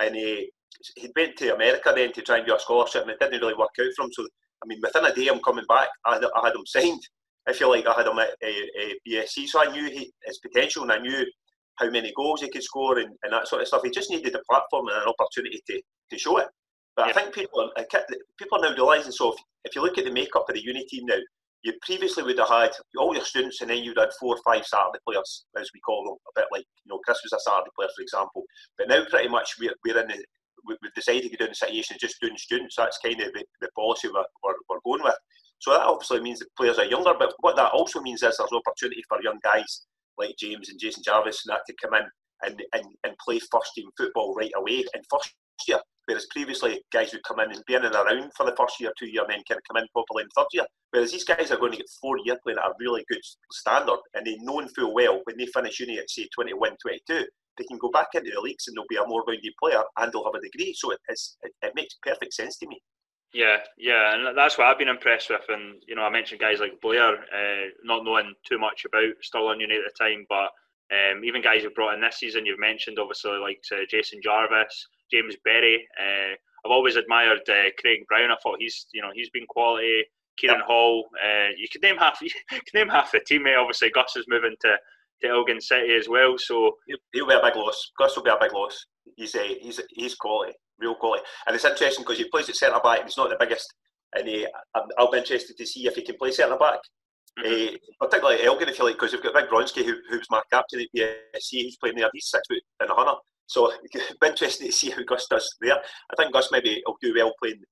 and 0.00 0.16
he, 0.16 0.50
he 0.96 1.10
went 1.14 1.36
to 1.36 1.54
America 1.54 1.92
then 1.94 2.12
to 2.12 2.22
try 2.22 2.38
and 2.38 2.46
do 2.46 2.56
a 2.56 2.58
scholarship 2.58 3.02
and 3.02 3.10
it 3.10 3.20
didn't 3.20 3.40
really 3.40 3.54
work 3.54 3.70
out 3.80 3.92
for 3.96 4.04
him. 4.04 4.12
So, 4.12 4.26
I 4.62 4.66
mean, 4.66 4.80
within 4.82 5.04
a 5.04 5.14
day 5.14 5.28
I'm 5.28 5.40
coming 5.40 5.64
back, 5.68 5.88
I 6.06 6.16
I 6.16 6.46
had 6.46 6.54
him 6.54 6.66
signed 6.66 7.02
if 7.46 7.60
you 7.60 7.68
like, 7.68 7.84
oh, 7.86 7.92
I 7.92 7.98
had 7.98 8.06
him 8.06 8.18
at 8.18 8.30
a, 8.42 8.46
a 8.46 8.50
eh, 8.50 8.92
eh, 9.08 9.22
BSC, 9.24 9.48
so 9.48 9.60
I 9.60 9.72
knew 9.72 9.84
he, 9.90 10.12
his 10.24 10.38
potential 10.38 10.82
and 10.82 10.92
I 10.92 10.98
knew 10.98 11.24
how 11.76 11.90
many 11.90 12.12
goals 12.16 12.42
he 12.42 12.50
could 12.50 12.62
score 12.62 12.98
and, 12.98 13.10
and 13.22 13.32
that 13.32 13.48
sort 13.48 13.62
of 13.62 13.68
stuff. 13.68 13.82
He 13.84 13.90
just 13.90 14.10
needed 14.10 14.34
a 14.34 14.42
platform 14.48 14.88
and 14.88 14.96
an 15.02 15.08
opportunity 15.18 15.60
to, 15.68 15.82
to 16.10 16.18
show 16.18 16.38
it. 16.38 16.48
But 16.96 17.08
I 17.08 17.12
think 17.12 17.34
people 17.34 17.60
are, 17.60 17.84
people 18.38 18.58
are 18.58 18.70
now 18.70 18.76
realising 18.76 19.12
so 19.12 19.32
if, 19.32 19.38
if 19.64 19.74
you 19.74 19.82
look 19.82 19.98
at 19.98 20.04
the 20.04 20.12
makeup 20.12 20.44
of 20.48 20.54
the 20.54 20.62
uni 20.62 20.84
team 20.86 21.06
now, 21.06 21.18
you 21.62 21.72
previously 21.82 22.22
would 22.24 22.38
have 22.38 22.48
had 22.48 22.72
all 22.98 23.14
your 23.14 23.24
students 23.24 23.60
and 23.60 23.70
then 23.70 23.82
you'd 23.82 23.98
had 23.98 24.10
four 24.18 24.34
or 24.34 24.42
five 24.44 24.66
Saturday 24.66 24.98
players, 25.06 25.46
as 25.58 25.70
we 25.72 25.80
call 25.80 26.04
them, 26.04 26.16
a 26.28 26.40
bit 26.40 26.48
like, 26.50 26.66
you 26.84 26.90
know, 26.90 26.98
Chris 27.04 27.20
was 27.22 27.32
a 27.32 27.40
Saturday 27.40 27.70
player, 27.76 27.88
for 27.96 28.02
example. 28.02 28.42
But 28.76 28.88
now 28.88 29.04
pretty 29.08 29.28
much 29.28 29.54
we're, 29.60 29.74
we're 29.84 30.00
in 30.00 30.08
the, 30.08 30.24
we've 30.66 30.94
decided 30.94 31.30
to 31.30 31.36
go 31.36 31.44
down 31.44 31.50
the 31.50 31.54
situation 31.54 31.94
of 31.94 32.00
just 32.00 32.20
doing 32.20 32.36
students. 32.36 32.74
That's 32.76 32.98
kind 32.98 33.20
of 33.20 33.32
the, 33.32 33.44
the 33.60 33.68
policy 33.76 34.08
we're, 34.08 34.24
we're, 34.42 34.54
we're 34.68 34.80
going 34.84 35.04
with. 35.04 35.14
So 35.62 35.70
that 35.70 35.86
obviously 35.86 36.20
means 36.20 36.40
that 36.40 36.54
players 36.56 36.80
are 36.80 36.84
younger, 36.84 37.14
but 37.16 37.32
what 37.38 37.54
that 37.54 37.70
also 37.70 38.00
means 38.00 38.24
is 38.24 38.36
there's 38.36 38.52
opportunity 38.52 39.00
for 39.08 39.22
young 39.22 39.38
guys 39.44 39.82
like 40.18 40.34
James 40.36 40.68
and 40.68 40.78
Jason 40.78 41.04
Jarvis 41.04 41.46
and 41.46 41.54
that 41.54 41.62
to 41.68 41.74
come 41.80 41.94
in 41.94 42.02
and, 42.42 42.60
and, 42.72 42.84
and 43.04 43.14
play 43.24 43.38
first 43.38 43.70
team 43.72 43.88
football 43.96 44.34
right 44.34 44.50
away 44.56 44.78
in 44.80 45.02
first 45.08 45.32
year. 45.68 45.78
Whereas 46.06 46.26
previously 46.32 46.82
guys 46.92 47.12
would 47.12 47.22
come 47.22 47.38
in 47.38 47.52
and 47.52 47.62
be 47.68 47.74
in 47.74 47.84
and 47.84 47.94
around 47.94 48.32
for 48.36 48.44
the 48.44 48.56
first 48.58 48.80
year, 48.80 48.90
two 48.98 49.06
year, 49.06 49.22
and 49.22 49.30
then 49.30 49.42
kind 49.48 49.58
of 49.58 49.62
come 49.70 49.80
in 49.80 49.86
properly 49.92 50.24
in 50.24 50.28
third 50.36 50.48
year. 50.52 50.66
Whereas 50.90 51.12
these 51.12 51.22
guys 51.22 51.52
are 51.52 51.58
going 51.58 51.70
to 51.70 51.78
get 51.78 51.86
four 52.00 52.16
year 52.24 52.36
playing 52.42 52.58
at 52.58 52.66
a 52.66 52.74
really 52.80 53.04
good 53.08 53.22
standard 53.52 54.00
and 54.14 54.26
they 54.26 54.38
know 54.40 54.66
full 54.74 54.92
well 54.92 55.20
when 55.24 55.36
they 55.38 55.46
finish 55.46 55.78
uni 55.78 55.96
at 55.98 56.10
say 56.10 56.26
21, 56.34 56.76
22, 56.82 57.24
they 57.56 57.64
can 57.64 57.78
go 57.78 57.90
back 57.92 58.08
into 58.14 58.32
the 58.34 58.40
leagues 58.40 58.66
and 58.66 58.76
they'll 58.76 58.84
be 58.90 58.96
a 58.96 59.06
more 59.06 59.22
rounded 59.28 59.52
player 59.62 59.84
and 59.98 60.12
they'll 60.12 60.24
have 60.24 60.34
a 60.34 60.40
degree. 60.40 60.74
So 60.76 60.90
it, 60.90 60.98
it, 61.08 61.52
it 61.62 61.72
makes 61.76 61.94
perfect 62.02 62.34
sense 62.34 62.58
to 62.58 62.66
me. 62.66 62.82
Yeah, 63.34 63.58
yeah, 63.78 64.14
and 64.14 64.36
that's 64.36 64.58
what 64.58 64.66
I've 64.66 64.78
been 64.78 64.88
impressed 64.88 65.30
with. 65.30 65.42
And 65.48 65.82
you 65.88 65.94
know, 65.94 66.02
I 66.02 66.10
mentioned 66.10 66.40
guys 66.40 66.60
like 66.60 66.80
Blair, 66.82 67.14
uh, 67.14 67.68
not 67.82 68.04
knowing 68.04 68.34
too 68.46 68.58
much 68.58 68.84
about 68.84 69.14
Stirling 69.22 69.60
United 69.60 69.84
at 69.86 69.92
the 69.96 70.04
time, 70.04 70.26
but 70.28 70.50
um, 70.92 71.24
even 71.24 71.40
guys 71.40 71.62
who've 71.62 71.74
brought 71.74 71.94
in 71.94 72.00
this 72.02 72.18
season, 72.18 72.44
you've 72.44 72.60
mentioned 72.60 72.98
obviously 72.98 73.32
like 73.38 73.60
uh, 73.72 73.84
Jason 73.88 74.20
Jarvis, 74.22 74.86
James 75.10 75.34
Berry. 75.44 75.86
Uh, 75.98 76.34
I've 76.64 76.70
always 76.70 76.96
admired 76.96 77.40
uh, 77.48 77.70
Craig 77.78 78.00
Brown. 78.06 78.30
I 78.30 78.36
thought 78.42 78.58
he's 78.58 78.86
you 78.92 79.00
know 79.00 79.10
he's 79.14 79.30
been 79.30 79.46
quality. 79.48 80.04
Kieran 80.38 80.60
yeah. 80.60 80.66
Hall. 80.66 81.06
Uh, 81.22 81.48
you 81.56 81.68
could 81.70 81.82
name 81.82 81.96
half. 81.96 82.18
You 82.22 82.30
could 82.50 82.74
name 82.74 82.88
half 82.88 83.12
the 83.12 83.20
team. 83.20 83.46
Obviously, 83.58 83.90
Gus 83.90 84.16
is 84.16 84.26
moving 84.28 84.56
to, 84.60 84.76
to 85.22 85.28
Elgin 85.28 85.60
City 85.60 85.94
as 85.94 86.08
well. 86.08 86.36
So 86.38 86.76
he'll 87.12 87.26
be 87.26 87.34
a 87.34 87.42
big 87.42 87.56
loss. 87.56 87.92
Gus 87.98 88.16
will 88.16 88.22
be 88.22 88.30
a 88.30 88.36
big 88.40 88.52
loss. 88.52 88.86
He's 89.16 89.34
a, 89.34 89.58
he's 89.60 89.80
he's 89.90 90.14
quality, 90.14 90.52
real 90.78 90.94
quality, 90.94 91.22
and 91.46 91.54
it's 91.54 91.64
interesting 91.64 92.04
because 92.04 92.18
he 92.18 92.28
plays 92.28 92.48
at 92.48 92.56
centre 92.56 92.80
back. 92.82 93.00
And 93.00 93.08
he's 93.08 93.16
not 93.16 93.30
the 93.30 93.36
biggest, 93.38 93.72
and 94.14 94.28
he, 94.28 94.46
I'll 94.98 95.10
be 95.10 95.18
interested 95.18 95.56
to 95.56 95.66
see 95.66 95.86
if 95.86 95.94
he 95.94 96.02
can 96.02 96.16
play 96.16 96.30
centre 96.30 96.56
back. 96.56 96.80
Mm-hmm. 97.38 97.76
Uh, 97.76 98.06
particularly 98.06 98.44
Elgin, 98.44 98.68
if 98.68 98.78
you 98.78 98.84
like, 98.84 98.96
because 98.96 99.12
you've 99.12 99.22
got 99.22 99.34
Big 99.34 99.48
Bronski, 99.48 99.84
who, 99.84 99.94
who's 100.10 100.26
my 100.30 100.42
captain 100.52 100.80
at 100.80 100.88
BSC. 100.94 101.50
He's 101.50 101.76
playing 101.76 101.96
there. 101.96 102.10
He's 102.12 102.28
six 102.28 102.42
foot 102.46 102.62
and 102.80 102.90
a 102.90 102.94
hundred. 102.94 103.16
So 103.46 103.72
it'll 103.94 104.16
be 104.20 104.28
interesting 104.28 104.66
to 104.66 104.72
see 104.72 104.90
how 104.90 105.02
Gus 105.04 105.26
does 105.28 105.48
there. 105.60 105.78
I 105.78 106.16
think 106.16 106.32
Gus 106.32 106.50
maybe 106.52 106.82
will 106.86 106.96
do 107.00 107.14
well 107.16 107.32
playing 107.40 107.62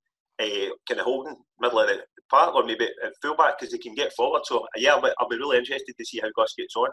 uh, 0.40 0.72
kind 0.88 1.00
of 1.00 1.04
holding 1.04 1.36
middle 1.60 1.80
of 1.80 1.88
the 1.88 2.02
park 2.30 2.54
or 2.54 2.64
maybe 2.64 2.88
at 3.04 3.12
fullback 3.20 3.58
because 3.58 3.72
he 3.72 3.78
can 3.78 3.94
get 3.94 4.12
forward. 4.14 4.42
So 4.44 4.66
yeah, 4.76 4.92
I'll 4.92 5.02
be, 5.02 5.10
I'll 5.18 5.28
be, 5.28 5.36
really 5.36 5.58
interested 5.58 5.94
to 5.96 6.04
see 6.04 6.20
how 6.20 6.28
Gus 6.36 6.54
gets 6.56 6.76
on. 6.76 6.88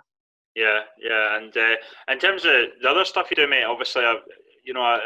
Yeah, 0.55 0.81
yeah, 0.99 1.37
and 1.37 1.55
uh, 1.55 1.75
in 2.11 2.17
terms 2.19 2.43
of 2.43 2.51
the 2.81 2.89
other 2.89 3.05
stuff 3.05 3.27
you 3.29 3.35
do, 3.35 3.47
mate, 3.47 3.63
obviously, 3.63 4.01
I, 4.01 4.15
you 4.67 4.73
know, 4.73 4.81
I, 4.81 4.99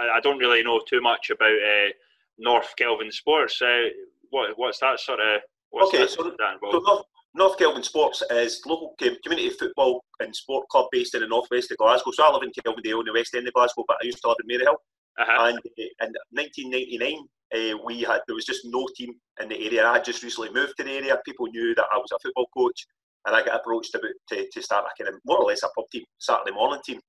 I, 0.00 0.16
I 0.16 0.20
don't 0.20 0.38
really 0.38 0.62
know 0.62 0.80
too 0.88 1.00
much 1.00 1.30
about 1.30 1.50
uh, 1.50 1.90
North 2.38 2.72
Kelvin 2.78 3.10
Sports. 3.10 3.60
Uh, 3.60 3.88
what 4.30 4.50
what's 4.56 4.78
that 4.78 5.00
sort 5.00 5.20
of? 5.20 5.40
okay, 5.82 5.98
that, 5.98 6.10
so, 6.10 6.22
that 6.22 6.58
so 6.60 6.78
North, 6.78 7.04
North 7.34 7.58
Kelvin 7.58 7.82
Sports 7.82 8.22
is 8.30 8.62
local 8.64 8.94
community 8.98 9.50
football 9.50 10.04
and 10.20 10.34
sport 10.34 10.68
club 10.68 10.86
based 10.92 11.14
in 11.14 11.22
the 11.22 11.26
northwest 11.26 11.70
of 11.72 11.78
Glasgow. 11.78 12.12
So 12.12 12.24
I 12.24 12.32
live 12.32 12.42
in 12.42 12.50
Kelvindale 12.50 13.00
in 13.00 13.06
the 13.06 13.12
west 13.12 13.34
end 13.34 13.48
of 13.48 13.54
Glasgow, 13.54 13.84
but 13.88 13.96
I 14.00 14.06
used 14.06 14.20
to 14.22 14.28
live 14.28 14.36
in 14.48 14.56
Maryhill. 14.56 14.76
Uh-huh. 15.18 15.46
And 15.48 15.58
uh, 15.58 16.06
in 16.06 16.12
1999, 16.30 17.18
uh, 17.54 17.78
we 17.84 18.02
had 18.02 18.20
there 18.26 18.36
was 18.36 18.46
just 18.46 18.64
no 18.64 18.86
team 18.96 19.14
in 19.40 19.48
the 19.48 19.66
area. 19.66 19.86
I 19.86 19.94
had 19.94 20.04
just 20.04 20.22
recently 20.22 20.52
moved 20.52 20.74
to 20.78 20.84
the 20.84 20.92
area. 20.92 21.18
People 21.24 21.46
knew 21.48 21.74
that 21.74 21.86
I 21.92 21.96
was 21.96 22.10
a 22.12 22.18
football 22.22 22.46
coach, 22.56 22.86
and 23.26 23.34
I 23.34 23.44
got 23.44 23.56
approached 23.56 23.94
about 23.94 24.12
to, 24.28 24.48
to 24.48 24.62
start 24.62 24.86
a 24.86 25.02
kind 25.02 25.14
of 25.14 25.20
more 25.26 25.38
or 25.38 25.48
less 25.48 25.62
a 25.62 25.68
pub 25.76 25.84
team, 25.90 26.04
Saturday 26.18 26.52
morning 26.52 26.80
team, 26.84 27.00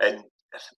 and 0.00 0.24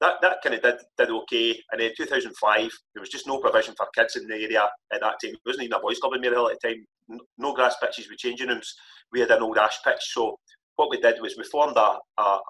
that, 0.01 0.15
that 0.23 0.39
kind 0.43 0.55
of 0.55 0.63
did 0.63 0.77
did 0.99 1.11
okay. 1.11 1.61
And 1.73 1.81
in 1.81 1.93
2005, 1.97 2.71
there 2.95 3.01
was 3.01 3.09
just 3.09 3.27
no 3.27 3.39
provision 3.39 3.75
for 3.77 3.87
kids 3.95 4.17
in 4.17 4.27
the 4.27 4.35
area 4.35 4.69
at 4.93 5.01
that 5.01 5.17
time. 5.23 5.35
It 5.35 5.41
wasn't 5.45 5.65
even 5.65 5.79
a 5.79 5.81
boys' 5.81 5.99
club 5.99 6.15
in 6.15 6.23
Maryhill 6.23 6.51
at 6.51 6.59
the 6.61 6.69
time. 6.69 7.21
No 7.39 7.53
grass 7.53 7.77
pitches 7.81 8.09
with 8.09 8.19
changing 8.19 8.49
rooms. 8.49 8.75
We 9.13 9.21
had 9.21 9.31
an 9.31 9.43
old 9.43 9.59
ash 9.59 9.79
pitch. 9.85 10.01
So 10.01 10.37
what 10.77 10.91
we 10.91 11.01
did 11.01 11.21
was 11.21 11.37
we 11.37 11.45
formed 11.45 11.77
a, 11.77 11.99
a, 12.19 12.23
a 12.23 12.41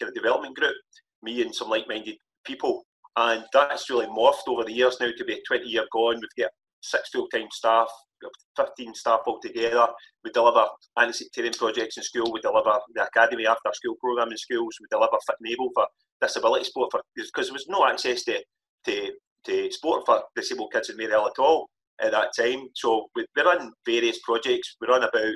kind 0.00 0.08
of 0.08 0.14
development 0.14 0.56
group, 0.56 0.74
me 1.22 1.42
and 1.42 1.54
some 1.54 1.68
like-minded 1.68 2.16
people, 2.44 2.84
and 3.16 3.44
that's 3.52 3.90
really 3.90 4.06
morphed 4.06 4.48
over 4.48 4.64
the 4.64 4.72
years 4.72 4.96
now 5.00 5.10
to 5.16 5.24
be 5.24 5.34
a 5.34 5.42
20 5.46 5.68
year 5.68 5.84
gone. 5.92 6.16
We've 6.16 6.44
got 6.44 6.52
six 6.82 7.10
full 7.10 7.28
time 7.28 7.48
staff, 7.50 7.88
15 8.56 8.94
staff 8.94 9.20
altogether. 9.26 9.86
We 10.24 10.30
deliver 10.30 10.66
anti 10.98 11.12
sectarian 11.12 11.54
projects 11.54 11.96
in 11.96 12.02
school, 12.02 12.32
we 12.32 12.40
deliver 12.40 12.78
the 12.94 13.04
academy 13.04 13.46
after 13.46 13.70
school 13.72 13.96
programme 14.00 14.30
in 14.30 14.38
schools, 14.38 14.76
we 14.80 14.86
deliver 14.90 15.16
Fit 15.26 15.36
and 15.40 15.52
Able 15.52 15.70
for 15.74 15.86
disability 16.20 16.64
sport 16.64 16.90
for 16.90 17.00
because 17.14 17.46
there 17.46 17.54
was 17.54 17.68
no 17.68 17.86
access 17.86 18.24
to, 18.24 18.42
to, 18.84 19.12
to 19.46 19.70
sport 19.70 20.04
for 20.06 20.22
disabled 20.34 20.72
kids 20.72 20.90
in 20.90 20.96
Maryhill 20.96 21.28
at 21.28 21.38
all 21.38 21.68
at 22.00 22.12
that 22.12 22.30
time. 22.36 22.68
So 22.74 23.08
we, 23.14 23.24
we 23.36 23.42
run 23.42 23.72
various 23.86 24.18
projects. 24.24 24.76
We 24.80 24.88
run 24.88 25.02
about, 25.02 25.34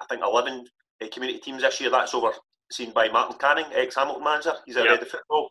I 0.00 0.06
think, 0.08 0.22
11 0.24 0.64
uh, 1.02 1.06
community 1.12 1.40
teams 1.40 1.62
this 1.62 1.80
year. 1.80 1.90
That's 1.90 2.14
overseen 2.14 2.92
by 2.94 3.08
Martin 3.08 3.38
Canning, 3.38 3.66
ex 3.74 3.96
Hamilton 3.96 4.24
manager. 4.24 4.52
He's 4.66 4.76
a 4.76 4.80
yep. 4.80 4.88
head 4.90 5.02
of 5.02 5.08
football 5.08 5.50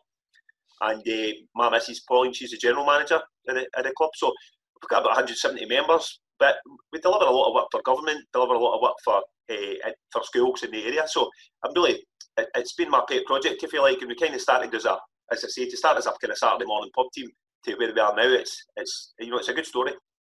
and 0.80 1.00
uh, 1.00 1.32
my 1.54 1.70
missus 1.70 2.00
Pauline, 2.00 2.32
she's 2.32 2.50
the 2.50 2.56
general 2.56 2.86
manager 2.86 3.20
at 3.48 3.54
the, 3.54 3.66
at 3.76 3.84
the 3.84 3.92
club. 3.96 4.10
So 4.14 4.28
we've 4.28 4.88
got 4.88 5.02
about 5.02 5.16
170 5.16 5.66
members, 5.66 6.20
but 6.38 6.56
we 6.92 7.00
deliver 7.00 7.24
a 7.24 7.30
lot 7.30 7.48
of 7.48 7.54
work 7.54 7.66
for 7.70 7.82
government, 7.82 8.24
deliver 8.32 8.54
a 8.54 8.58
lot 8.58 8.76
of 8.76 8.82
work 8.82 8.96
for 9.04 9.22
uh, 9.50 9.90
for 10.12 10.22
schools 10.24 10.62
in 10.62 10.70
the 10.70 10.84
area. 10.84 11.04
So 11.06 11.28
I'm 11.64 11.72
really, 11.74 12.04
it, 12.36 12.48
has 12.54 12.72
been 12.76 12.90
my 12.90 13.02
pet 13.08 13.24
project, 13.26 13.62
if 13.62 13.72
you 13.72 13.82
like, 13.82 13.98
and 14.00 14.08
we 14.08 14.14
kind 14.14 14.34
of 14.34 14.40
started 14.40 14.74
as 14.74 14.84
a, 14.84 14.96
as 15.32 15.44
I 15.44 15.48
say, 15.48 15.68
to 15.68 15.76
start 15.76 15.98
as 15.98 16.06
a 16.06 16.10
kind 16.10 16.32
of 16.32 16.38
Saturday 16.38 16.66
morning 16.66 16.90
pub 16.94 17.06
team 17.14 17.28
to 17.64 17.74
where 17.74 17.92
we 17.92 18.00
are 18.00 18.14
now. 18.14 18.28
It's, 18.28 18.64
it's, 18.76 19.14
you 19.18 19.30
know, 19.30 19.38
it's 19.38 19.48
a 19.48 19.54
good 19.54 19.66
story. 19.66 19.92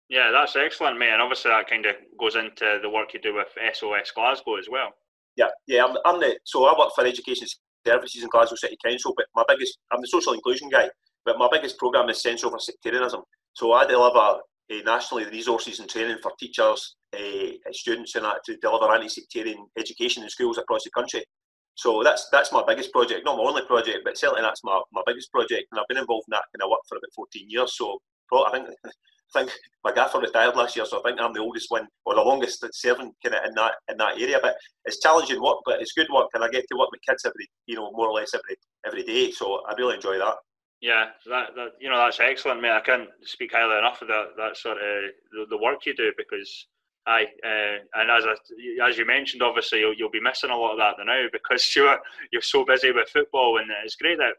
Yeah, 0.09 0.29
that's 0.31 0.55
excellent, 0.55 0.99
mate. 0.99 1.09
And 1.09 1.21
obviously 1.21 1.51
that 1.51 1.69
kind 1.69 1.85
of 1.85 1.95
goes 2.19 2.35
into 2.35 2.79
the 2.81 2.89
work 2.89 3.13
you 3.13 3.21
do 3.21 3.33
with 3.35 3.47
SOS 3.73 4.11
Glasgow 4.11 4.57
as 4.57 4.67
well. 4.69 4.89
Yeah, 5.35 5.47
yeah. 5.67 5.83
I'm, 5.83 5.97
I'm 6.05 6.19
the 6.19 6.37
so 6.43 6.65
I 6.65 6.77
work 6.77 6.91
for 6.95 7.05
Education 7.05 7.47
services 7.85 8.23
in 8.23 8.29
Glasgow 8.29 8.55
City 8.55 8.77
Council, 8.85 9.13
but 9.17 9.25
my 9.35 9.43
biggest, 9.47 9.77
I'm 9.91 10.01
the 10.01 10.07
social 10.07 10.33
inclusion 10.33 10.69
guy, 10.69 10.89
but 11.25 11.37
my 11.37 11.47
biggest 11.51 11.77
programme 11.77 12.09
is 12.09 12.21
Sense 12.21 12.43
Over 12.43 12.59
Sectarianism. 12.59 13.21
So 13.53 13.73
I 13.73 13.85
deliver 13.85 14.39
uh, 14.71 14.81
nationally 14.85 15.25
the 15.25 15.31
resources 15.31 15.79
and 15.79 15.89
training 15.89 16.17
for 16.21 16.31
teachers, 16.39 16.95
uh, 17.13 17.51
students, 17.71 18.15
and 18.15 18.25
that 18.25 18.43
to 18.45 18.57
deliver 18.57 18.93
anti-sectarian 18.93 19.65
education 19.77 20.23
in 20.23 20.29
schools 20.29 20.57
across 20.57 20.83
the 20.83 20.89
country. 20.91 21.23
So 21.75 22.03
that's 22.03 22.29
that's 22.31 22.53
my 22.53 22.63
biggest 22.65 22.91
project, 22.91 23.25
not 23.25 23.37
my 23.37 23.43
only 23.43 23.63
project, 23.63 23.99
but 24.05 24.17
certainly 24.17 24.41
that's 24.41 24.63
my, 24.63 24.81
my 24.93 25.01
biggest 25.05 25.31
project, 25.31 25.65
and 25.71 25.79
I've 25.79 25.87
been 25.87 25.97
involved 25.97 26.25
in 26.29 26.31
that 26.31 26.45
kind 26.53 26.63
of 26.63 26.69
work 26.69 26.79
for 26.87 26.97
about 26.97 27.09
14 27.15 27.49
years. 27.49 27.75
So 27.75 27.99
I 28.33 28.51
think 28.51 28.69
I 29.35 29.39
think 29.39 29.51
my 29.83 29.91
gaffer 29.91 30.19
retired 30.19 30.55
last 30.55 30.75
year, 30.75 30.85
so 30.85 30.99
I 30.99 31.01
think 31.03 31.19
I'm 31.19 31.33
the 31.33 31.41
oldest 31.41 31.69
one 31.69 31.87
or 32.05 32.15
the 32.15 32.21
longest 32.21 32.65
serving 32.73 33.11
kind 33.23 33.35
of 33.35 33.45
in 33.45 33.53
that 33.55 33.73
in 33.89 33.97
that 33.97 34.19
area. 34.19 34.39
But 34.41 34.55
it's 34.85 34.99
challenging 34.99 35.41
work, 35.41 35.57
but 35.65 35.81
it's 35.81 35.91
good 35.91 36.07
work, 36.13 36.29
and 36.33 36.43
I 36.43 36.47
get 36.47 36.65
to 36.71 36.77
work 36.77 36.91
with 36.91 37.01
kids 37.07 37.25
every, 37.25 37.49
you 37.65 37.75
know, 37.75 37.91
more 37.91 38.07
or 38.07 38.13
less 38.13 38.33
every 38.33 38.55
every 38.85 39.03
day. 39.03 39.31
So 39.31 39.61
I 39.67 39.73
really 39.77 39.95
enjoy 39.95 40.17
that. 40.17 40.35
Yeah, 40.85 41.05
that, 41.25 41.55
that 41.55 41.69
you 41.81 41.89
know 41.89 41.97
that's 41.97 42.19
excellent, 42.19 42.61
mate. 42.61 42.77
I 42.77 42.79
can't 42.79 43.09
speak 43.23 43.53
highly 43.53 43.79
enough 43.79 44.03
of 44.03 44.07
that 44.07 44.37
that 44.37 44.55
sort 44.55 44.77
of 44.77 45.09
the, 45.33 45.45
the 45.49 45.57
work 45.57 45.83
you 45.87 45.95
do 45.95 46.13
because 46.15 46.67
I 47.07 47.23
uh, 47.23 47.81
and 47.95 48.11
as 48.11 48.23
I, 48.23 48.35
as 48.87 48.95
you 48.95 49.03
mentioned, 49.03 49.41
obviously 49.41 49.79
you'll, 49.79 49.95
you'll 49.95 50.11
be 50.11 50.21
missing 50.21 50.51
a 50.51 50.55
lot 50.55 50.73
of 50.73 50.77
that 50.77 51.03
now 51.03 51.25
because 51.33 51.65
you're 51.75 51.97
you're 52.31 52.43
so 52.43 52.63
busy 52.63 52.91
with 52.91 53.09
football, 53.09 53.57
and 53.57 53.71
it's 53.83 53.95
great 53.95 54.19
that 54.19 54.35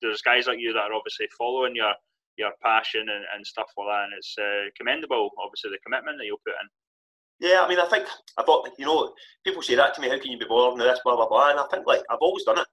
there's 0.00 0.22
guys 0.22 0.46
like 0.46 0.58
you 0.58 0.72
that 0.72 0.88
are 0.88 0.94
obviously 0.94 1.28
following 1.36 1.76
your 1.76 1.92
your 2.38 2.52
passion 2.64 3.02
and, 3.02 3.24
and 3.36 3.46
stuff 3.46 3.68
like 3.76 3.88
that. 3.88 4.04
And 4.04 4.12
it's 4.16 4.36
uh, 4.40 4.72
commendable, 4.74 5.28
obviously, 5.36 5.68
the 5.68 5.84
commitment 5.84 6.16
that 6.16 6.24
you'll 6.24 6.40
put 6.46 6.56
in. 6.64 7.46
Yeah, 7.46 7.60
I 7.60 7.68
mean, 7.68 7.78
I 7.78 7.88
think 7.90 8.06
I 8.38 8.42
thought 8.42 8.70
you 8.78 8.86
know 8.86 9.12
people 9.44 9.60
say 9.60 9.74
that 9.74 9.92
to 9.96 10.00
me. 10.00 10.08
How 10.08 10.18
can 10.18 10.32
you 10.32 10.38
be 10.38 10.48
bothered 10.48 10.78
with 10.78 10.88
this, 10.88 11.00
blah 11.04 11.16
blah 11.16 11.28
blah? 11.28 11.50
And 11.50 11.60
I 11.60 11.66
think 11.70 11.86
like 11.86 12.00
I've 12.08 12.24
always 12.24 12.44
done 12.44 12.56
it. 12.56 12.66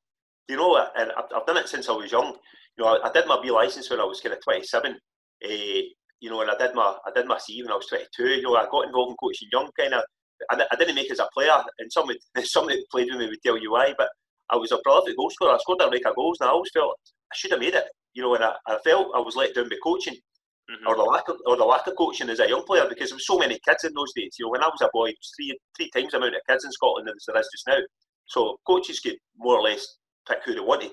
You 0.48 0.56
know, 0.56 0.78
and 0.96 1.12
I've, 1.18 1.26
I've 1.36 1.46
done 1.46 1.58
it 1.58 1.68
since 1.68 1.90
I 1.90 1.92
was 1.92 2.10
young. 2.10 2.38
You 2.78 2.84
know, 2.84 2.98
I, 2.98 3.10
I 3.10 3.12
did 3.12 3.28
my 3.28 3.40
B 3.42 3.52
license 3.52 3.90
when 3.90 4.00
I 4.00 4.06
was 4.06 4.22
kind 4.22 4.34
of 4.34 4.44
twenty 4.44 4.64
seven. 4.64 4.98
Uh, 5.44 5.82
you 6.22 6.30
know, 6.30 6.42
and 6.42 6.50
I 6.50 6.58
did 6.58 6.76
my 6.76 6.96
I 7.06 7.12
did 7.16 7.28
my 7.28 7.38
C 7.38 7.62
when 7.62 7.72
I 7.72 7.76
was 7.76 7.88
twenty 7.88 8.06
two. 8.16 8.28
You 8.28 8.44
know, 8.44 8.56
I 8.56 8.68
got 8.72 8.86
involved 8.86 9.12
in 9.12 9.18
coaching 9.18 9.50
young 9.52 9.70
kind 9.80 9.94
of. 9.94 10.04
I, 10.52 10.66
I 10.70 10.76
didn't 10.76 10.96
make 10.96 11.12
as 11.12 11.20
a 11.20 11.28
player, 11.34 11.64
and 11.80 11.92
some 11.92 12.08
somebody 12.44 12.80
that 12.80 12.92
played 12.92 13.08
with 13.10 13.20
me 13.20 13.28
would 13.28 13.42
tell 13.44 13.58
you 13.58 13.72
why. 13.72 13.94
But 13.98 14.10
I 14.50 14.58
was 14.58 14.72
a 14.72 14.80
prolific 14.84 15.18
goal 15.18 15.30
scorer. 15.30 15.54
I 15.54 15.58
scored 15.58 15.82
a 15.82 15.90
record 15.90 16.10
of 16.10 16.16
goals, 16.16 16.38
and 16.40 16.50
I 16.50 16.54
always 16.54 16.72
felt 16.74 16.96
I 17.32 17.36
should 17.36 17.52
have 17.52 17.60
made 17.60 17.76
it 17.76 17.86
you 18.16 18.24
know, 18.24 18.34
and 18.34 18.44
I, 18.44 18.54
I 18.68 18.78
felt 18.84 19.12
I 19.14 19.20
was 19.20 19.36
let 19.36 19.54
down 19.54 19.70
by 19.70 19.76
coaching. 19.84 20.16
Mm-hmm. 20.16 20.88
Or 20.88 20.96
the 20.96 21.04
lack 21.04 21.30
of 21.30 21.36
or 21.46 21.58
the 21.58 21.64
lack 21.64 21.86
of 21.86 21.96
coaching 21.96 22.28
as 22.28 22.40
a 22.40 22.50
young 22.50 22.64
player 22.64 22.88
because 22.90 23.10
there 23.10 23.18
was 23.18 23.28
so 23.28 23.38
many 23.38 23.60
kids 23.68 23.84
in 23.84 23.94
those 23.94 24.12
days. 24.16 24.36
You 24.40 24.46
know, 24.46 24.50
when 24.50 24.64
I 24.64 24.68
was 24.68 24.82
a 24.82 24.90
boy, 24.92 25.10
it 25.10 25.18
was 25.20 25.32
three 25.38 25.56
three 25.78 25.92
times 25.92 26.10
the 26.10 26.18
amount 26.18 26.34
of 26.34 26.42
kids 26.50 26.66
in 26.66 26.72
Scotland 26.72 27.08
as 27.08 27.24
there 27.28 27.40
is 27.40 27.50
just 27.54 27.68
now. 27.68 27.78
So 28.26 28.58
coaches 28.66 29.00
could 29.00 29.18
more 29.38 29.60
or 29.60 29.62
less 29.62 29.86
pick 30.28 30.40
who 30.44 30.56
they 30.56 30.62
wanted. 30.62 30.90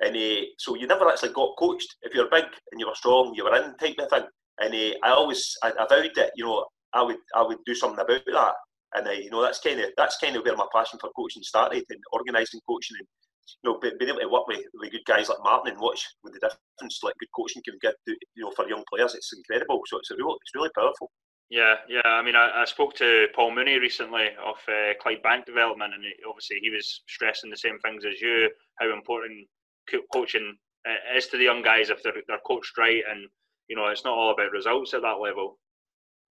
And 0.00 0.16
uh, 0.16 0.46
so 0.58 0.74
you 0.74 0.86
never 0.86 1.08
actually 1.08 1.32
got 1.32 1.56
coached. 1.58 1.96
If 2.02 2.14
you're 2.14 2.30
big 2.30 2.44
and 2.72 2.80
you 2.80 2.86
were 2.86 2.94
strong, 2.94 3.34
you 3.34 3.44
were 3.44 3.56
in 3.56 3.76
type 3.76 3.96
of 3.98 4.10
thing. 4.10 4.24
And 4.60 4.74
uh, 4.74 4.96
I 5.04 5.10
always 5.10 5.56
I, 5.62 5.72
I 5.78 5.86
vowed 5.88 6.10
that 6.16 6.32
you 6.36 6.44
know 6.44 6.64
I 6.92 7.02
would 7.02 7.18
I 7.34 7.42
would 7.42 7.58
do 7.66 7.74
something 7.74 7.98
about 7.98 8.22
that, 8.26 8.54
and 8.94 9.08
uh, 9.08 9.10
you 9.10 9.30
know 9.30 9.42
that's 9.42 9.60
kind 9.60 9.80
of 9.80 9.90
that's 9.96 10.18
kind 10.18 10.36
of 10.36 10.44
where 10.44 10.56
my 10.56 10.66
passion 10.72 10.98
for 11.00 11.10
coaching 11.16 11.42
started 11.42 11.84
and 11.90 12.00
organising 12.12 12.60
coaching 12.68 12.96
and 12.98 13.08
you 13.62 13.70
know 13.70 13.78
being 13.80 14.10
able 14.10 14.20
to 14.20 14.28
work 14.28 14.46
with, 14.46 14.64
with 14.74 14.92
good 14.92 15.04
guys 15.06 15.28
like 15.28 15.42
Martin 15.42 15.72
and 15.72 15.80
watch 15.80 16.06
with 16.22 16.34
the 16.34 16.40
difference 16.40 17.00
like 17.02 17.14
good 17.18 17.28
coaching 17.36 17.62
can 17.64 17.78
get 17.82 17.94
you 18.06 18.16
know 18.38 18.52
for 18.56 18.68
young 18.68 18.84
players 18.88 19.14
it's 19.14 19.34
incredible 19.36 19.80
so 19.86 19.98
it's 19.98 20.10
a 20.10 20.16
real 20.16 20.36
it's 20.40 20.54
really 20.54 20.70
powerful. 20.76 21.10
Yeah, 21.50 21.74
yeah. 21.88 22.00
I 22.04 22.22
mean, 22.22 22.36
I, 22.36 22.62
I 22.62 22.64
spoke 22.64 22.94
to 22.94 23.26
Paul 23.34 23.54
Mooney 23.54 23.78
recently 23.78 24.28
of 24.44 24.56
uh, 24.66 24.94
Clydebank 25.04 25.44
Development, 25.44 25.92
and 25.92 26.02
he, 26.02 26.12
obviously 26.26 26.58
he 26.60 26.70
was 26.70 27.02
stressing 27.06 27.50
the 27.50 27.56
same 27.56 27.78
things 27.80 28.04
as 28.06 28.20
you, 28.20 28.48
how 28.80 28.92
important 28.92 29.46
coaching 30.12 30.56
uh, 30.88 31.16
is 31.16 31.26
to 31.28 31.38
the 31.38 31.44
young 31.44 31.62
guys 31.62 31.90
if 31.90 32.02
they're, 32.02 32.12
they're 32.28 32.38
coached 32.46 32.76
right, 32.78 33.02
and 33.10 33.28
you 33.68 33.76
know 33.76 33.86
it's 33.86 34.04
not 34.04 34.16
all 34.16 34.32
about 34.32 34.52
results 34.52 34.94
at 34.94 35.02
that 35.02 35.20
level. 35.20 35.58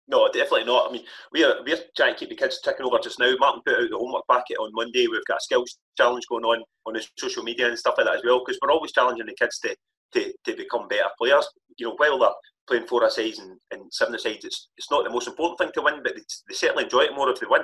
No, 0.08 0.28
definitely 0.28 0.66
not. 0.66 0.90
I 0.90 0.94
mean, 0.94 1.04
we 1.32 1.44
are 1.46 1.64
we're 1.66 1.78
trying 1.96 2.14
to 2.14 2.20
keep 2.20 2.30
the 2.30 2.36
kids 2.36 2.60
ticking 2.62 2.86
over 2.86 3.00
just 3.00 3.20
now. 3.20 3.34
Martin 3.40 3.62
put 3.66 3.76
out 3.76 3.90
the 3.90 3.98
homework 3.98 4.24
packet 4.30 4.58
on 4.58 4.72
Monday. 4.74 5.08
We've 5.08 5.26
got 5.26 5.38
a 5.38 5.42
skills 5.42 5.78
challenge 5.98 6.26
going 6.30 6.44
on 6.44 6.62
on 6.86 6.94
the 6.94 7.08
social 7.18 7.44
media 7.44 7.70
and 7.70 7.80
stuff 7.80 7.96
like 7.98 8.08
that 8.08 8.18
as 8.18 8.24
well, 8.26 8.44
because 8.46 8.60
we're 8.62 8.72
always 8.72 8.92
challenging 8.92 9.26
the 9.26 9.36
kids 9.40 9.60
to, 9.60 9.76
to, 10.14 10.34
to 10.46 10.58
become 10.58 10.90
better 10.90 11.10
players. 11.18 11.48
You 11.78 11.88
know, 11.88 11.96
while 11.96 12.20
they're 12.20 12.30
playing 12.68 12.88
four 12.88 13.10
sides 13.10 13.40
and, 13.40 13.58
and 13.72 13.82
seven 13.94 14.20
sides, 14.20 14.44
it's 14.44 14.68
it's 14.78 14.92
not 14.92 15.06
the 15.06 15.10
most 15.10 15.30
important 15.30 15.60
thing 15.60 15.72
to 15.74 15.82
win, 15.82 16.02
but 16.04 16.16
they, 16.16 16.22
they 16.50 16.54
certainly 16.54 16.84
enjoy 16.84 17.04
it 17.04 17.16
more 17.16 17.30
if 17.30 17.40
they 17.40 17.48
win. 17.50 17.62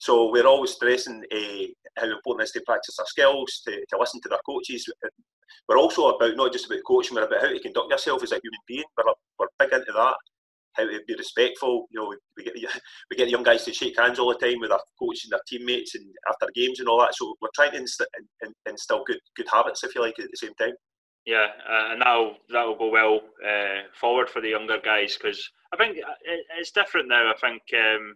So 0.00 0.30
we're 0.30 0.46
always 0.46 0.72
stressing 0.72 1.22
uh, 1.32 1.66
how 1.96 2.10
important 2.10 2.42
it 2.42 2.44
is 2.44 2.52
to 2.52 2.62
practice 2.66 2.98
our 2.98 3.06
skills, 3.06 3.62
to, 3.66 3.72
to 3.72 3.98
listen 3.98 4.20
to 4.22 4.28
their 4.28 4.40
coaches. 4.44 4.90
We're 5.68 5.78
also 5.78 6.08
about 6.08 6.36
not 6.36 6.52
just 6.52 6.66
about 6.66 6.80
coaching, 6.86 7.14
we're 7.14 7.24
about 7.24 7.42
how 7.42 7.48
to 7.48 7.60
conduct 7.60 7.90
yourself 7.90 8.22
as 8.22 8.32
a 8.32 8.40
human 8.42 8.60
being. 8.66 8.84
We're, 8.96 9.12
we're 9.38 9.46
big 9.58 9.72
into 9.72 9.92
that 9.92 10.16
how 10.72 10.84
to 10.84 11.00
be 11.06 11.14
respectful. 11.14 11.86
You 11.90 12.00
know, 12.00 12.14
we, 12.36 12.44
get 12.44 12.54
we 13.10 13.16
get 13.16 13.28
young 13.30 13.42
guys 13.42 13.64
to 13.64 13.72
shake 13.72 13.98
hands 13.98 14.18
all 14.18 14.32
the 14.32 14.38
time 14.38 14.60
with 14.60 14.72
our 14.72 14.80
coaches 14.98 15.24
and 15.24 15.32
their 15.32 15.40
teammates 15.46 15.94
and 15.94 16.06
after 16.28 16.46
games 16.54 16.80
and 16.80 16.88
all 16.88 17.00
that. 17.00 17.14
So 17.14 17.34
we're 17.40 17.48
trying 17.54 17.72
to 17.72 17.78
instill, 17.78 18.06
instill 18.66 19.04
good 19.06 19.18
good 19.36 19.48
habits, 19.52 19.84
if 19.84 19.94
you 19.94 20.00
like, 20.00 20.18
at 20.18 20.30
the 20.30 20.36
same 20.36 20.54
time. 20.54 20.74
Yeah, 21.26 21.48
uh, 21.68 21.92
and 21.92 22.00
that'll 22.00 22.36
that'll 22.48 22.78
go 22.78 22.88
well 22.88 23.20
uh, 23.46 23.82
forward 23.98 24.28
for 24.28 24.40
the 24.40 24.50
younger 24.50 24.78
guys 24.82 25.16
because 25.16 25.48
I 25.72 25.76
think 25.76 25.98
uh, 25.98 26.12
it's 26.58 26.70
different 26.70 27.08
now. 27.08 27.30
I 27.30 27.34
think 27.38 27.62
um, 27.74 28.14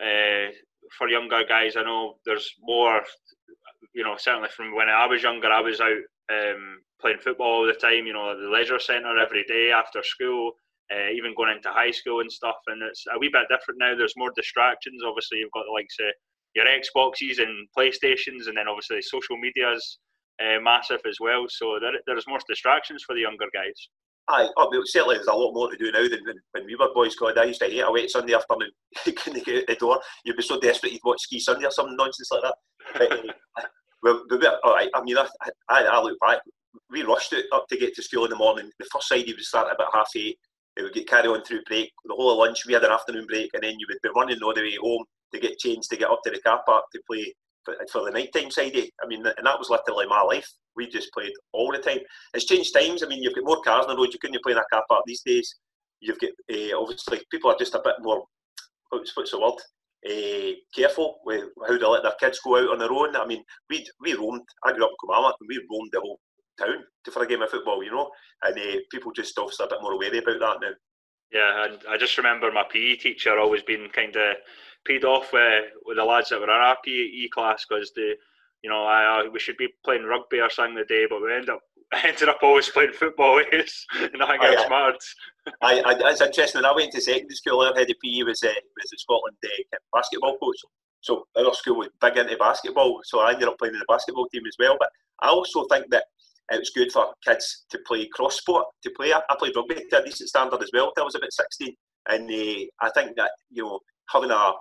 uh, 0.00 0.52
for 0.96 1.08
younger 1.08 1.42
guys, 1.48 1.76
I 1.76 1.82
know 1.82 2.16
there's 2.24 2.54
more. 2.60 3.02
You 3.94 4.02
know, 4.02 4.16
certainly 4.18 4.48
from 4.48 4.74
when 4.74 4.88
I 4.88 5.06
was 5.06 5.22
younger, 5.22 5.48
I 5.48 5.60
was 5.60 5.80
out 5.80 6.02
um, 6.32 6.80
playing 7.00 7.18
football 7.18 7.46
all 7.46 7.66
the 7.66 7.74
time. 7.74 8.06
You 8.06 8.12
know, 8.12 8.32
at 8.32 8.38
the 8.38 8.50
leisure 8.50 8.78
centre 8.78 9.18
every 9.18 9.44
day 9.44 9.70
after 9.70 10.02
school 10.02 10.52
uh, 10.92 11.10
even 11.14 11.34
going 11.36 11.56
into 11.56 11.70
high 11.70 11.90
school 11.90 12.20
and 12.20 12.30
stuff. 12.30 12.56
And 12.66 12.82
it's 12.82 13.04
a 13.14 13.18
wee 13.18 13.30
bit 13.32 13.48
different 13.48 13.80
now. 13.80 13.96
There's 13.96 14.16
more 14.16 14.32
distractions. 14.36 15.02
Obviously, 15.04 15.38
you've 15.38 15.54
got 15.54 15.64
the 15.66 15.72
likes 15.72 15.96
of 16.00 16.12
your 16.54 16.66
Xboxes 16.66 17.42
and 17.42 17.68
PlayStations, 17.76 18.46
and 18.46 18.56
then 18.56 18.68
obviously 18.68 19.00
social 19.02 19.36
media's 19.38 19.98
uh, 20.40 20.60
massive 20.60 21.00
as 21.08 21.16
well. 21.20 21.46
So 21.48 21.78
there, 21.80 21.92
there's 22.06 22.28
more 22.28 22.40
distractions 22.46 23.02
for 23.06 23.14
the 23.14 23.22
younger 23.22 23.48
guys. 23.52 23.88
Aye, 24.28 24.48
oh, 24.56 24.68
well, 24.70 24.82
certainly 24.86 25.16
there's 25.16 25.26
a 25.26 25.34
lot 25.34 25.52
more 25.52 25.70
to 25.70 25.76
do 25.76 25.92
now 25.92 26.08
than 26.08 26.24
when, 26.24 26.36
when 26.52 26.66
we 26.66 26.76
were 26.76 26.94
boys. 26.94 27.14
God, 27.14 27.36
I 27.36 27.44
used 27.44 27.60
to 27.60 27.66
hate 27.66 27.84
wet 27.90 28.10
Sunday 28.10 28.34
afternoon. 28.34 28.70
you 29.04 29.12
couldn't 29.16 29.44
get 29.44 29.56
out 29.56 29.66
the 29.66 29.74
door. 29.74 30.00
You'd 30.24 30.36
be 30.36 30.42
so 30.42 30.58
desperate 30.58 30.92
you'd 30.92 31.04
watch 31.04 31.20
Ski 31.22 31.38
Sunday 31.38 31.66
or 31.66 31.70
some 31.70 31.94
nonsense 31.94 32.30
like 32.30 32.42
that. 32.42 32.54
but, 32.94 33.12
uh, 33.12 33.66
well, 34.02 34.22
all 34.64 34.74
right, 34.74 34.88
I 34.94 35.02
mean, 35.02 35.18
I, 35.18 35.26
I, 35.68 35.84
I 35.84 36.02
look 36.02 36.18
back. 36.20 36.38
We 36.90 37.02
rushed 37.02 37.32
it 37.34 37.46
up 37.52 37.66
to 37.68 37.76
get 37.76 37.94
to 37.94 38.02
school 38.02 38.24
in 38.24 38.30
the 38.30 38.36
morning. 38.36 38.70
The 38.78 38.86
first 38.92 39.08
side 39.08 39.24
would 39.26 39.40
start 39.40 39.68
about 39.72 39.94
half 39.94 40.08
eight 40.16 40.38
it 40.76 40.82
would 40.82 40.92
get 40.92 41.08
carried 41.08 41.28
on 41.28 41.44
through 41.44 41.62
break, 41.66 41.92
the 42.04 42.14
whole 42.14 42.36
lunch. 42.38 42.66
We 42.66 42.72
had 42.72 42.84
an 42.84 42.90
afternoon 42.90 43.26
break, 43.26 43.50
and 43.54 43.62
then 43.62 43.78
you 43.78 43.86
would 43.88 43.98
be 44.02 44.10
running 44.14 44.42
all 44.42 44.54
the 44.54 44.62
way 44.62 44.76
home 44.80 45.04
to 45.32 45.40
get 45.40 45.58
changed 45.58 45.90
to 45.90 45.96
get 45.96 46.10
up 46.10 46.20
to 46.24 46.30
the 46.30 46.40
car 46.40 46.62
park 46.66 46.84
to 46.92 47.00
play 47.08 47.32
for, 47.64 47.74
for 47.92 48.04
the 48.04 48.10
night 48.10 48.30
time 48.34 48.50
side. 48.50 48.76
I 49.02 49.06
mean, 49.06 49.24
and 49.24 49.46
that 49.46 49.58
was 49.58 49.70
literally 49.70 50.06
my 50.06 50.22
life. 50.22 50.48
We 50.76 50.88
just 50.88 51.12
played 51.12 51.32
all 51.52 51.72
the 51.72 51.78
time. 51.78 52.00
It's 52.32 52.44
changed 52.44 52.74
times. 52.74 53.02
I 53.02 53.06
mean, 53.06 53.22
you've 53.22 53.34
got 53.34 53.44
more 53.44 53.62
cars 53.62 53.86
on 53.86 53.94
the 53.94 53.96
road. 53.96 54.12
You 54.12 54.18
couldn't 54.18 54.42
play 54.42 54.52
in 54.52 54.58
a 54.58 54.64
car 54.72 54.84
park 54.88 55.02
these 55.06 55.22
days. 55.22 55.56
You've 56.00 56.18
got 56.18 56.30
uh, 56.52 56.78
obviously 56.78 57.20
people 57.30 57.50
are 57.50 57.58
just 57.58 57.74
a 57.74 57.82
bit 57.84 57.96
more. 58.00 58.24
What's, 58.90 59.14
the 59.14 59.40
word? 59.40 59.60
Uh, 60.06 60.54
careful 60.74 61.18
with 61.24 61.44
how 61.66 61.78
they 61.78 61.86
let 61.86 62.02
their 62.02 62.12
kids 62.20 62.40
go 62.44 62.56
out 62.58 62.70
on 62.70 62.78
their 62.78 62.92
own. 62.92 63.16
I 63.16 63.26
mean, 63.26 63.42
we 63.70 63.86
we 64.00 64.14
roamed. 64.14 64.42
I 64.64 64.72
grew 64.72 64.84
up 64.84 64.90
in 64.90 64.96
Kilmarnock, 65.08 65.36
and 65.40 65.48
we 65.48 65.66
roamed 65.70 65.90
the 65.92 66.00
whole 66.00 66.20
town 66.58 66.84
to, 67.04 67.10
for 67.10 67.24
a 67.24 67.26
game 67.26 67.42
of 67.42 67.50
football, 67.50 67.82
you 67.82 67.90
know, 67.90 68.10
and 68.42 68.56
uh, 68.56 68.80
people 68.90 69.12
just 69.12 69.38
obviously 69.38 69.66
a 69.66 69.68
bit 69.68 69.82
more 69.82 69.98
wary 69.98 70.18
about 70.18 70.40
that 70.40 70.58
now. 70.60 70.72
Yeah, 71.32 71.64
and 71.64 71.78
I 71.88 71.96
just 71.96 72.16
remember 72.16 72.52
my 72.52 72.64
PE 72.70 72.96
teacher 72.96 73.38
always 73.38 73.62
being 73.62 73.88
kind 73.90 74.14
of 74.14 74.36
paid 74.86 75.04
off 75.04 75.32
with, 75.32 75.64
with 75.84 75.96
the 75.96 76.04
lads 76.04 76.28
that 76.28 76.38
were 76.38 76.44
in 76.44 76.50
our 76.50 76.76
PE 76.84 77.28
class 77.32 77.66
because 77.68 77.90
the, 77.94 78.14
you 78.64 78.70
know, 78.70 78.84
I, 78.86 79.28
we 79.30 79.38
should 79.38 79.58
be 79.58 79.68
playing 79.84 80.04
rugby 80.04 80.40
or 80.40 80.48
something 80.48 80.74
the 80.74 80.84
day, 80.84 81.04
but 81.08 81.20
we 81.22 81.34
end 81.34 81.50
up 81.50 81.60
ended 82.02 82.30
up 82.30 82.38
always 82.42 82.70
playing 82.70 82.92
football 82.92 83.38
and 83.52 84.22
I 84.22 84.36
got 84.38 84.58
oh, 84.58 84.66
smart. 84.66 84.96
I, 85.60 85.80
I, 85.80 86.10
it's 86.10 86.22
interesting. 86.22 86.62
When 86.62 86.70
I 86.70 86.74
went 86.74 86.90
to 86.92 87.00
secondary 87.00 87.36
school, 87.36 87.60
our 87.60 87.74
head 87.74 87.90
of 87.90 87.96
PE 88.02 88.22
was 88.22 88.42
uh, 88.42 88.48
was 88.48 88.90
the 88.90 88.96
Scotland 88.96 89.36
uh, 89.44 89.76
basketball 89.92 90.38
coach. 90.38 90.56
So 91.02 91.26
our 91.36 91.52
school 91.52 91.76
was 91.76 91.90
big 92.00 92.16
into 92.16 92.36
basketball, 92.38 93.00
so 93.04 93.20
I 93.20 93.34
ended 93.34 93.48
up 93.48 93.58
playing 93.58 93.74
in 93.74 93.80
the 93.80 93.86
basketball 93.86 94.26
team 94.28 94.46
as 94.46 94.56
well. 94.58 94.76
But 94.80 94.88
I 95.20 95.28
also 95.28 95.66
think 95.66 95.90
that 95.90 96.04
it 96.50 96.58
was 96.58 96.70
good 96.70 96.90
for 96.90 97.12
kids 97.22 97.66
to 97.68 97.78
play 97.86 98.06
cross 98.06 98.36
sport. 98.38 98.64
To 98.84 98.90
play, 98.96 99.12
I, 99.12 99.20
played 99.38 99.54
rugby 99.54 99.74
to 99.74 100.00
a 100.00 100.04
decent 100.04 100.30
standard 100.30 100.62
as 100.62 100.70
well 100.72 100.88
until 100.88 101.02
I 101.02 101.04
was 101.04 101.14
about 101.16 101.32
sixteen, 101.34 101.74
and 102.08 102.30
uh, 102.30 102.64
I 102.80 102.90
think 102.94 103.14
that 103.16 103.32
you 103.50 103.64
know 103.64 103.80
having 104.08 104.30
a 104.30 104.52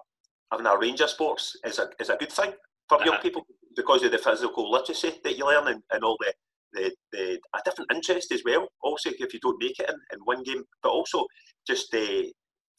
having 0.52 0.66
a 0.66 0.78
range 0.78 1.00
of 1.00 1.10
sports 1.10 1.56
is 1.66 1.80
a 1.80 1.88
is 2.02 2.10
a 2.10 2.18
good 2.18 2.34
thing 2.34 2.52
for 2.90 2.96
uh-huh. 2.96 3.06
young 3.06 3.22
people 3.22 3.46
because 3.76 4.04
of 4.04 4.12
the 4.12 4.18
physical 4.18 4.72
literacy 4.72 5.14
that 5.24 5.38
you 5.38 5.46
learn 5.46 5.68
and, 5.68 5.82
and 5.92 6.04
all 6.04 6.18
the, 6.20 6.34
the, 6.74 6.92
the 7.12 7.40
a 7.56 7.60
different 7.66 7.92
interest 7.94 8.32
as 8.32 8.44
well. 8.46 8.68
Also, 8.82 9.10
if 9.12 9.34
you 9.34 9.40
don't 9.42 9.62
make 9.62 9.80
it 9.80 9.90
in, 9.90 9.96
in 10.14 10.20
one 10.26 10.44
game, 10.44 10.64
but 10.82 10.90
also 10.90 11.26
just 11.68 11.94
uh, 11.94 12.24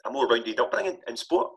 a 0.06 0.10
more 0.10 0.26
rounded 0.26 0.60
upbringing 0.60 0.98
in 1.08 1.16
sport. 1.16 1.50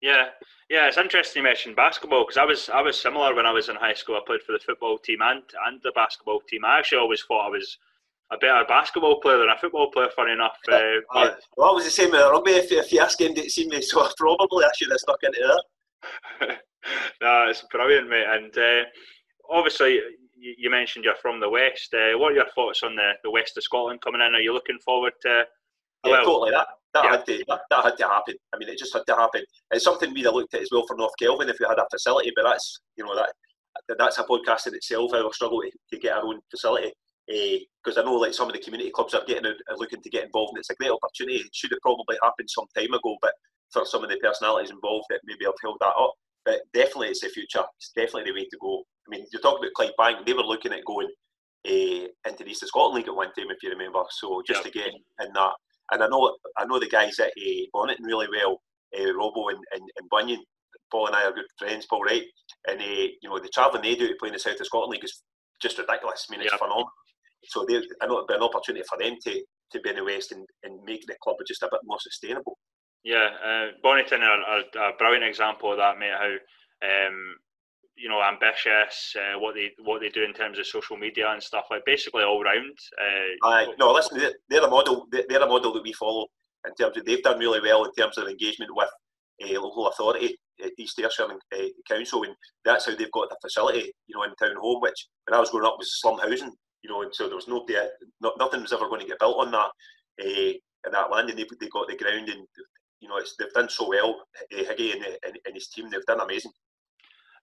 Yeah, 0.00 0.26
yeah, 0.68 0.88
it's 0.88 0.98
interesting 0.98 1.40
you 1.42 1.48
mentioned 1.48 1.76
basketball 1.76 2.24
because 2.24 2.36
I 2.36 2.44
was 2.44 2.68
I 2.68 2.82
was 2.82 3.00
similar 3.00 3.34
when 3.36 3.46
I 3.46 3.52
was 3.52 3.68
in 3.68 3.76
high 3.76 3.94
school. 3.94 4.16
I 4.16 4.20
played 4.26 4.42
for 4.42 4.52
the 4.52 4.58
football 4.58 4.98
team 4.98 5.18
and 5.22 5.42
and 5.66 5.80
the 5.82 5.92
basketball 5.94 6.40
team. 6.48 6.64
I 6.64 6.78
actually 6.78 6.98
always 6.98 7.22
thought 7.22 7.46
I 7.46 7.50
was 7.50 7.78
a 8.32 8.38
better 8.38 8.64
basketball 8.66 9.20
player 9.20 9.38
than 9.38 9.50
a 9.50 9.58
football 9.58 9.92
player. 9.92 10.08
Funny 10.16 10.32
enough, 10.32 10.56
uh, 10.72 10.76
uh, 11.14 11.34
well, 11.56 11.70
I 11.70 11.74
was 11.74 11.84
the 11.84 11.90
same 11.90 12.10
with 12.10 12.20
rugby. 12.20 12.52
If, 12.52 12.72
if 12.72 12.92
you 12.92 13.00
ask 13.00 13.20
him 13.20 13.34
to 13.34 13.48
see 13.48 13.68
me, 13.68 13.80
so 13.82 14.08
probably 14.16 14.64
I 14.64 14.70
should 14.76 14.90
have 14.90 14.98
stuck 14.98 15.22
into 15.22 15.62
that. 16.40 16.60
no, 17.20 17.46
it's 17.48 17.64
brilliant, 17.70 18.08
mate. 18.08 18.26
And 18.28 18.56
uh, 18.56 18.84
obviously, 19.50 20.00
you, 20.36 20.54
you, 20.58 20.70
mentioned 20.70 21.04
you're 21.04 21.14
from 21.16 21.40
the 21.40 21.48
west. 21.48 21.94
Uh, 21.94 22.18
what 22.18 22.32
are 22.32 22.36
your 22.36 22.50
thoughts 22.54 22.82
on 22.82 22.96
the, 22.96 23.12
the 23.24 23.30
west 23.30 23.56
of 23.56 23.64
Scotland 23.64 24.00
coming 24.00 24.20
in? 24.20 24.34
Are 24.34 24.40
you 24.40 24.52
looking 24.52 24.78
forward 24.84 25.12
to? 25.22 25.44
Yeah, 26.04 26.12
well, 26.12 26.24
totally. 26.24 26.50
That 26.50 26.66
that, 26.94 27.04
yeah. 27.04 27.10
had 27.12 27.26
to, 27.26 27.44
that, 27.48 27.60
that, 27.70 27.84
had 27.84 27.96
to 27.96 28.08
happen. 28.08 28.34
I 28.52 28.58
mean, 28.58 28.68
it 28.68 28.78
just 28.78 28.92
had 28.92 29.06
to 29.06 29.14
happen. 29.14 29.42
It's 29.70 29.84
something 29.84 30.12
we'd 30.12 30.26
have 30.26 30.34
looked 30.34 30.54
at 30.54 30.62
as 30.62 30.68
well 30.70 30.86
for 30.86 30.96
North 30.96 31.14
Kelvin 31.18 31.48
if 31.48 31.56
we 31.58 31.66
had 31.66 31.78
a 31.78 31.86
facility, 31.90 32.32
but 32.36 32.44
that's 32.44 32.80
you 32.96 33.04
know 33.04 33.16
that 33.16 33.32
that's 33.98 34.18
a 34.18 34.24
podcast 34.24 34.66
in 34.66 34.74
itself. 34.74 35.12
How 35.12 35.24
we 35.24 35.32
struggle 35.32 35.62
to, 35.62 35.70
to 35.90 35.98
get 35.98 36.16
our 36.16 36.24
own 36.24 36.40
facility 36.50 36.92
because 37.26 37.96
uh, 37.96 38.00
I 38.00 38.04
know 38.04 38.14
like 38.14 38.34
some 38.34 38.48
of 38.48 38.54
the 38.54 38.60
community 38.60 38.90
clubs 38.90 39.14
are 39.14 39.24
getting 39.26 39.46
are 39.46 39.76
looking 39.76 40.02
to 40.02 40.10
get 40.10 40.24
involved, 40.24 40.50
and 40.50 40.58
it's 40.58 40.70
a 40.70 40.74
great 40.74 40.90
opportunity. 40.90 41.38
It 41.38 41.54
should 41.54 41.70
have 41.70 41.80
probably 41.80 42.16
happened 42.22 42.50
some 42.50 42.66
time 42.76 42.92
ago, 42.92 43.16
but 43.22 43.32
for 43.70 43.86
some 43.86 44.04
of 44.04 44.10
the 44.10 44.16
personalities 44.16 44.70
involved, 44.70 45.06
that 45.10 45.20
maybe 45.24 45.44
have 45.44 45.54
held 45.62 45.78
that 45.80 45.94
up. 45.98 46.14
But 46.44 46.60
definitely, 46.74 47.08
it's 47.08 47.20
the 47.20 47.28
future. 47.28 47.64
It's 47.78 47.92
definitely 47.94 48.30
the 48.30 48.34
way 48.34 48.44
to 48.44 48.58
go. 48.60 48.82
I 49.06 49.10
mean, 49.10 49.26
you 49.32 49.38
talk 49.40 49.58
about 49.58 49.72
Clyde 49.76 49.92
Bank; 49.96 50.26
they 50.26 50.32
were 50.32 50.42
looking 50.42 50.72
at 50.72 50.84
going 50.84 51.08
uh, 51.66 52.06
into 52.28 52.44
the 52.44 52.50
East 52.50 52.62
of 52.62 52.68
Scotland 52.68 52.96
League 52.96 53.08
at 53.08 53.14
one 53.14 53.32
time, 53.38 53.50
if 53.50 53.62
you 53.62 53.70
remember. 53.70 54.02
So 54.10 54.42
just 54.46 54.64
yep. 54.64 54.72
to 54.72 54.78
get 54.78 54.88
in 54.88 55.32
that 55.34 55.52
and 55.92 56.02
I 56.02 56.08
know 56.08 56.36
I 56.58 56.64
know 56.64 56.80
the 56.80 56.88
guys 56.88 57.18
at 57.20 57.28
uh, 57.28 57.64
Bonnyton 57.74 58.04
really 58.04 58.26
well, 58.30 58.60
uh, 58.98 59.14
Robo 59.14 59.48
and, 59.48 59.58
and, 59.74 59.82
and 59.98 60.10
Bunyan. 60.10 60.42
Paul 60.90 61.06
and 61.06 61.16
I 61.16 61.24
are 61.24 61.32
good 61.32 61.46
friends, 61.58 61.86
Paul 61.88 62.02
Wright, 62.02 62.24
and 62.68 62.80
uh, 62.80 62.84
you 62.84 63.28
know 63.28 63.38
the 63.38 63.48
travelling 63.48 63.82
they 63.82 63.94
do 63.94 64.08
to 64.08 64.14
play 64.18 64.28
in 64.28 64.34
the 64.34 64.38
South 64.38 64.60
of 64.60 64.66
Scotland 64.66 64.92
League 64.92 65.04
is 65.04 65.22
just 65.60 65.78
ridiculous. 65.78 66.26
I 66.28 66.32
mean, 66.32 66.44
it's 66.44 66.54
phenomenal. 66.54 66.90
So 67.44 67.64
they, 67.66 67.76
I 68.00 68.06
know 68.06 68.18
it'd 68.18 68.28
be 68.28 68.34
an 68.34 68.42
opportunity 68.42 68.84
for 68.88 68.98
them 68.98 69.16
to, 69.24 69.42
to 69.72 69.80
be 69.80 69.90
in 69.90 69.96
the 69.96 70.04
West 70.04 70.32
and, 70.32 70.46
and 70.62 70.78
make 70.84 71.04
the 71.06 71.16
club 71.22 71.36
just 71.46 71.62
a 71.62 71.68
bit 71.70 71.80
more 71.84 71.98
sustainable. 72.00 72.58
Yeah, 73.04 73.30
uh, 73.44 73.66
Bonnyton 73.84 74.20
are, 74.20 74.42
are, 74.42 74.90
a 74.90 74.96
brilliant 74.96 75.24
example 75.24 75.72
of 75.72 75.78
that, 75.78 75.98
mate. 75.98 76.12
How 76.16 76.32
um, 76.86 77.36
you 77.96 78.08
know 78.08 78.22
ambitious, 78.22 79.14
uh, 79.16 79.38
what 79.38 79.54
they 79.54 79.70
what 79.82 80.00
they 80.00 80.08
do 80.08 80.22
in 80.22 80.32
terms 80.32 80.58
of 80.58 80.66
social 80.66 80.96
media 80.96 81.30
and 81.30 81.42
stuff 81.42 81.66
like 81.70 81.84
basically 81.84 82.22
all 82.22 82.42
round. 82.42 82.78
Uh, 83.00 83.48
Aye, 83.48 83.74
no, 83.78 83.92
listen, 83.92 84.18
they're, 84.18 84.34
they're 84.48 84.64
a 84.64 84.70
model. 84.70 85.06
They're 85.10 85.42
a 85.42 85.46
model 85.46 85.72
that 85.72 85.82
we 85.82 85.92
follow 85.92 86.26
in 86.66 86.74
terms 86.74 86.96
of 86.96 87.04
they've 87.04 87.22
done 87.22 87.38
really 87.38 87.60
well 87.60 87.84
in 87.84 87.92
terms 87.94 88.18
of 88.18 88.28
engagement 88.28 88.70
with 88.74 88.88
uh, 89.42 89.60
local 89.60 89.88
authority, 89.88 90.36
uh, 90.64 90.68
East 90.78 90.98
Ayrshire 91.00 91.26
uh, 91.26 91.66
Council, 91.88 92.22
and 92.22 92.34
that's 92.64 92.86
how 92.86 92.94
they've 92.94 93.10
got 93.10 93.28
the 93.30 93.36
facility, 93.42 93.92
you 94.06 94.14
know, 94.14 94.22
in 94.22 94.30
Townholm. 94.40 94.80
Which 94.80 95.08
when 95.26 95.36
I 95.36 95.40
was 95.40 95.50
growing 95.50 95.66
up 95.66 95.74
was 95.76 96.00
slum 96.00 96.20
housing, 96.20 96.52
you 96.82 96.90
know, 96.90 97.02
and 97.02 97.12
so 97.12 97.26
there 97.26 97.36
was 97.36 97.48
nobody, 97.48 97.74
not, 98.20 98.34
nothing 98.38 98.62
was 98.62 98.72
ever 98.72 98.88
going 98.88 99.00
to 99.00 99.08
get 99.08 99.18
built 99.18 99.38
on 99.38 99.50
that. 99.50 99.70
Uh, 100.22 100.52
that 100.90 101.10
land, 101.10 101.30
and 101.30 101.38
they 101.38 101.46
they 101.60 101.68
got 101.68 101.88
the 101.88 101.96
ground, 101.96 102.28
and 102.28 102.46
you 103.02 103.08
know 103.08 103.20
they've 103.38 103.52
done 103.52 103.68
so 103.68 103.88
well. 103.88 104.24
Uh, 104.52 104.62
Higgy 104.62 104.94
and, 104.94 105.04
and, 105.04 105.38
and 105.44 105.54
his 105.54 105.68
team, 105.68 105.90
they've 105.90 106.06
done 106.06 106.20
amazing. 106.20 106.52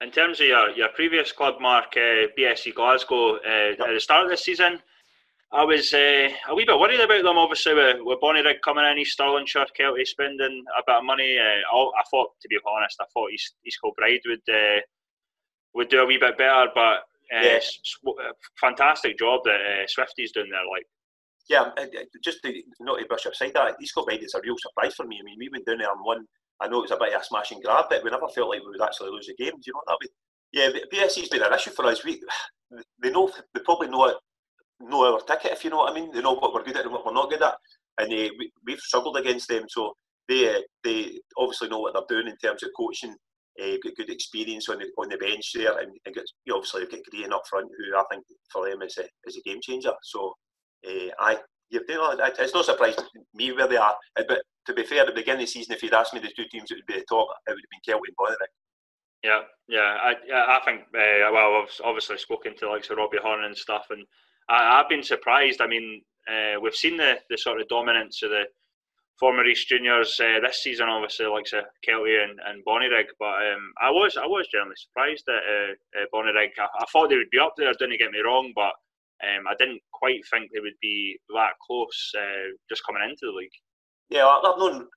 In 0.01 0.11
terms 0.11 0.39
of 0.39 0.47
your, 0.47 0.69
your 0.69 0.87
previous 0.95 1.33
club, 1.33 1.55
Mark, 1.59 1.93
uh, 1.97 2.27
BSC 2.37 2.73
Glasgow, 2.73 3.35
uh, 3.35 3.75
yep. 3.77 3.79
at 3.81 3.93
the 3.93 3.99
start 3.99 4.23
of 4.23 4.31
this 4.31 4.45
season, 4.45 4.79
I 5.51 5.65
was 5.65 5.93
uh, 5.93 6.29
a 6.47 6.55
wee 6.55 6.63
bit 6.63 6.79
worried 6.79 7.01
about 7.01 7.23
them. 7.23 7.37
Obviously, 7.37 7.73
with, 7.73 7.97
with 8.01 8.21
Bonnyrigg 8.21 8.61
coming 8.63 8.85
in, 8.85 8.97
East 8.97 9.19
Stirlingshire, 9.19 9.65
Kelty 9.77 10.07
spending 10.07 10.63
a 10.77 10.83
bit 10.87 10.95
of 10.95 11.03
money. 11.03 11.37
Uh, 11.37 11.75
I 11.75 12.03
thought, 12.09 12.29
to 12.41 12.47
be 12.47 12.57
honest, 12.65 12.97
I 13.01 13.05
thought 13.13 13.31
East, 13.31 13.55
East 13.65 13.79
Kilbride 13.83 14.21
would 14.27 14.55
uh, 14.55 14.79
would 15.73 15.89
do 15.89 16.01
a 16.01 16.05
wee 16.05 16.17
bit 16.17 16.37
better. 16.37 16.67
But 16.73 17.03
uh, 17.35 17.43
yes. 17.43 17.79
fantastic 18.61 19.17
job 19.19 19.41
that 19.45 19.59
uh, 19.59 19.87
Swifty's 19.87 20.31
doing 20.31 20.49
there. 20.49 20.61
Like, 20.71 20.85
yeah, 21.49 21.71
just 22.23 22.39
to, 22.43 22.53
not 22.79 22.99
to 22.99 23.05
brush 23.05 23.25
aside 23.25 23.53
that 23.55 23.75
East 23.81 23.93
Kilbride 23.95 24.23
is 24.23 24.35
a 24.35 24.41
real 24.43 24.55
surprise 24.57 24.93
for 24.95 25.05
me. 25.05 25.19
I 25.19 25.23
mean, 25.25 25.37
we 25.39 25.49
went 25.51 25.65
down 25.65 25.79
there 25.79 25.91
and 25.91 26.03
won 26.03 26.25
I 26.61 26.67
know 26.67 26.79
it 26.79 26.81
was 26.81 26.91
a 26.91 26.97
bit 26.97 27.13
of 27.13 27.21
a 27.21 27.23
smash 27.23 27.51
and 27.51 27.63
grab, 27.63 27.85
but 27.89 28.03
we 28.03 28.09
never 28.09 28.27
felt 28.27 28.49
like 28.49 28.61
we 28.61 28.67
would 28.67 28.81
actually 28.81 29.11
lose 29.11 29.29
a 29.29 29.33
game. 29.41 29.53
Do 29.53 29.63
you 29.65 29.73
know 29.73 29.81
that 29.87 29.97
way? 30.01 30.09
Yeah, 30.51 30.69
BSC's 30.91 31.29
been 31.29 31.43
an 31.43 31.53
issue 31.53 31.71
for 31.71 31.85
us. 31.85 32.03
We, 32.03 32.21
they 33.01 33.11
know, 33.11 33.31
they 33.53 33.61
probably 33.61 33.87
know 33.87 34.13
know 34.81 35.13
our 35.13 35.21
ticket, 35.21 35.51
if 35.51 35.63
you 35.63 35.69
know 35.69 35.77
what 35.77 35.91
I 35.91 35.95
mean. 35.95 36.11
They 36.11 36.21
know 36.21 36.33
what 36.33 36.53
we're 36.53 36.63
good 36.63 36.77
at 36.77 36.83
and 36.83 36.93
what 36.93 37.05
we're 37.05 37.13
not 37.13 37.29
good 37.29 37.41
at, 37.41 37.55
and 37.97 38.11
uh, 38.11 38.29
we, 38.37 38.51
we've 38.65 38.79
struggled 38.79 39.17
against 39.17 39.49
them. 39.49 39.63
So 39.67 39.93
they, 40.27 40.55
uh, 40.55 40.59
they 40.83 41.19
obviously 41.37 41.67
know 41.67 41.79
what 41.79 41.93
they're 41.93 42.17
doing 42.21 42.31
in 42.31 42.37
terms 42.37 42.63
of 42.63 42.69
coaching. 42.77 43.15
Uh, 43.61 43.75
good, 43.81 43.93
good 43.97 44.09
experience 44.09 44.69
on 44.69 44.79
the 44.79 44.85
on 44.97 45.09
the 45.09 45.17
bench 45.17 45.51
there, 45.53 45.77
and, 45.79 45.91
and 46.05 46.15
get, 46.15 46.23
you 46.45 46.55
obviously 46.55 46.85
get 46.87 47.03
Green 47.11 47.33
up 47.33 47.43
front, 47.49 47.69
who 47.77 47.97
I 47.97 48.03
think 48.09 48.23
for 48.51 48.69
them 48.69 48.81
is 48.81 48.97
a 48.97 49.05
is 49.25 49.37
a 49.37 49.41
game 49.41 49.59
changer. 49.61 49.91
So, 50.03 50.33
uh, 50.87 51.11
I 51.19 51.37
it's 51.71 52.53
no 52.53 52.61
surprise 52.61 52.95
to 52.95 53.03
me 53.33 53.51
where 53.51 53.67
they 53.67 53.77
are. 53.77 53.95
But 54.15 54.41
to 54.65 54.73
be 54.73 54.83
fair, 54.83 55.01
at 55.01 55.07
the 55.07 55.13
beginning 55.13 55.43
of 55.43 55.47
the 55.47 55.51
season, 55.51 55.73
if 55.73 55.83
you'd 55.83 55.93
asked 55.93 56.13
me 56.13 56.19
the 56.19 56.31
two 56.35 56.45
teams 56.51 56.69
that 56.69 56.75
would 56.75 56.85
be 56.87 56.95
the 56.95 57.05
top, 57.09 57.27
it 57.47 57.51
would 57.51 57.61
have 57.61 57.71
been 57.71 57.95
Kelty 57.95 58.07
and 58.07 58.17
Bonnyrigg. 58.17 58.53
Yeah, 59.23 59.41
yeah, 59.67 59.97
I, 60.01 60.15
I 60.57 60.61
think. 60.63 60.81
Uh, 60.95 61.31
well, 61.31 61.61
I've 61.63 61.81
obviously 61.83 62.17
spoken 62.17 62.55
to 62.57 62.69
like 62.69 62.85
Sir 62.85 62.95
Robbie 62.95 63.17
Horn 63.21 63.43
and 63.43 63.57
stuff, 63.57 63.87
and 63.89 64.05
I, 64.47 64.77
have 64.77 64.89
been 64.89 65.03
surprised. 65.03 65.61
I 65.61 65.67
mean, 65.67 66.01
uh, 66.27 66.59
we've 66.61 66.75
seen 66.75 66.97
the, 66.97 67.19
the 67.29 67.37
sort 67.37 67.59
of 67.59 67.67
dominance 67.67 68.23
of 68.23 68.29
the 68.29 68.43
former 69.19 69.45
East 69.45 69.67
Juniors 69.67 70.17
uh, 70.21 70.39
this 70.39 70.63
season, 70.63 70.87
obviously, 70.87 71.25
like 71.25 71.47
say 71.47 71.61
Kelty 71.85 72.23
and, 72.23 72.39
and 72.47 72.63
Bonnyrigg. 72.65 73.07
But 73.19 73.35
um, 73.51 73.73
I 73.81 73.91
was 73.91 74.15
I 74.15 74.25
was 74.25 74.47
generally 74.47 74.75
surprised 74.77 75.25
at 75.27 75.35
uh, 75.35 76.01
uh, 76.01 76.05
Bonnyrigg. 76.13 76.51
I, 76.57 76.67
I, 76.79 76.85
thought 76.91 77.09
they 77.09 77.17
would 77.17 77.29
be 77.29 77.39
up 77.39 77.53
there. 77.57 77.73
Didn't 77.73 77.99
get 77.99 78.11
me 78.11 78.19
wrong, 78.19 78.53
but 78.55 78.71
um, 79.23 79.47
I 79.47 79.55
didn't 79.59 79.81
quite 79.91 80.21
think 80.31 80.51
they 80.51 80.61
would 80.61 80.79
be 80.81 81.19
that 81.33 81.53
close 81.65 82.11
uh, 82.17 82.55
just 82.69 82.83
coming 82.85 83.03
into 83.03 83.25
the 83.27 83.31
league. 83.31 83.57
Yeah, 84.09 84.27
I've 84.27 84.57
known. 84.57 84.87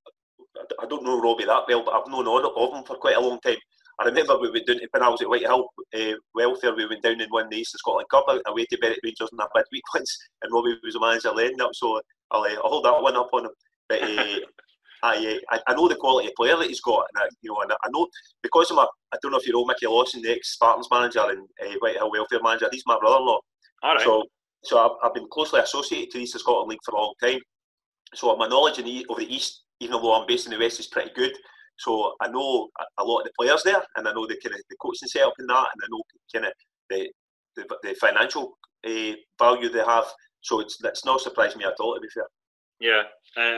I 0.80 0.86
don't 0.86 1.04
know 1.04 1.20
Robbie 1.20 1.46
that 1.46 1.64
well, 1.68 1.84
but 1.84 1.94
I've 1.94 2.10
known 2.10 2.26
all 2.26 2.44
of 2.44 2.74
them 2.74 2.84
for 2.84 2.96
quite 2.96 3.16
a 3.16 3.20
long 3.20 3.40
time. 3.40 3.56
I 4.00 4.06
remember 4.06 4.38
we 4.38 4.50
went 4.50 4.66
down 4.66 4.78
to, 4.78 4.88
when 4.90 5.02
I 5.02 5.08
was 5.08 5.22
at 5.22 5.28
Whitehill 5.28 5.68
uh, 5.94 6.14
Welfare, 6.34 6.74
we 6.74 6.86
went 6.86 7.02
down 7.02 7.20
and 7.20 7.30
won 7.30 7.48
the 7.50 7.58
East 7.58 7.74
of 7.74 7.78
Scotland 7.78 8.08
Cup 8.10 8.26
away 8.46 8.64
to 8.66 8.78
Berwick 8.78 9.00
Rangers 9.04 9.28
in 9.30 9.38
that 9.38 9.50
midweek 9.54 9.82
once, 9.94 10.18
and 10.42 10.52
Robbie 10.52 10.78
was 10.82 10.94
the 10.94 11.00
manager 11.00 11.32
then 11.36 11.60
up, 11.60 11.74
so 11.74 12.00
I'll, 12.30 12.42
uh, 12.42 12.54
I'll 12.64 12.70
hold 12.70 12.84
that 12.84 13.02
one 13.02 13.16
up 13.16 13.30
on 13.32 13.46
him. 13.46 13.52
But 13.88 14.02
uh, 14.02 14.36
I, 15.02 15.40
uh, 15.52 15.58
I 15.66 15.74
know 15.74 15.88
the 15.88 15.96
quality 15.96 16.28
of 16.28 16.34
player 16.34 16.56
that 16.56 16.68
he's 16.68 16.80
got, 16.80 17.06
and 17.14 17.24
I, 17.24 17.28
you 17.42 17.50
know, 17.50 17.60
and 17.60 17.72
I 17.72 17.88
know 17.90 18.06
because 18.42 18.70
of 18.70 18.76
my, 18.76 18.86
I 19.12 19.18
don't 19.20 19.32
know 19.32 19.38
if 19.38 19.46
you 19.46 19.52
know 19.52 19.64
Mickey 19.64 19.86
Lawson, 19.86 20.22
the 20.22 20.32
ex 20.32 20.54
Spartans 20.54 20.88
manager 20.90 21.24
and 21.28 21.48
uh, 21.62 21.76
Whitehill 21.80 22.10
Welfare 22.10 22.42
manager. 22.42 22.68
He's 22.72 22.84
my 22.86 22.98
brother-in-law. 22.98 23.40
All 23.82 23.94
right. 23.94 24.04
So, 24.04 24.24
so 24.64 24.78
I've, 24.78 24.96
I've 25.02 25.14
been 25.14 25.28
closely 25.28 25.60
associated 25.60 26.10
to 26.12 26.18
the 26.18 26.24
East 26.24 26.34
of 26.34 26.40
Scotland 26.40 26.70
League 26.70 26.80
for 26.84 26.94
a 26.94 27.00
long 27.00 27.14
time. 27.22 27.40
So 28.14 28.36
my 28.36 28.46
knowledge 28.46 28.78
of 28.78 28.84
the, 28.84 29.06
of 29.08 29.16
the 29.16 29.34
East, 29.34 29.62
even 29.80 30.00
though 30.00 30.14
I'm 30.14 30.26
based 30.26 30.46
in 30.46 30.52
the 30.52 30.58
West, 30.58 30.80
is 30.80 30.86
pretty 30.86 31.10
good. 31.14 31.32
So 31.78 32.14
I 32.20 32.28
know 32.28 32.68
a 32.98 33.04
lot 33.04 33.20
of 33.20 33.24
the 33.24 33.32
players 33.38 33.62
there, 33.62 33.82
and 33.96 34.06
I 34.06 34.12
know 34.12 34.26
the 34.26 34.38
kind 34.42 34.54
of 34.54 34.60
the 34.68 34.76
coaching 34.80 35.08
setup 35.08 35.34
in 35.38 35.46
that, 35.46 35.68
and 35.72 35.82
I 35.82 35.86
know 35.90 36.02
kind 36.32 36.46
of 36.46 36.52
the 36.90 37.10
the, 37.56 37.76
the 37.82 37.94
financial 37.94 38.58
uh, 38.86 39.12
value 39.38 39.68
they 39.68 39.84
have. 39.84 40.04
So 40.42 40.60
it's 40.60 40.78
it's 40.84 41.04
not 41.04 41.20
surprising 41.20 41.58
me 41.58 41.64
at 41.64 41.80
all, 41.80 41.94
to 41.94 42.00
be 42.00 42.08
fair. 42.08 42.26
Yeah, 42.78 43.02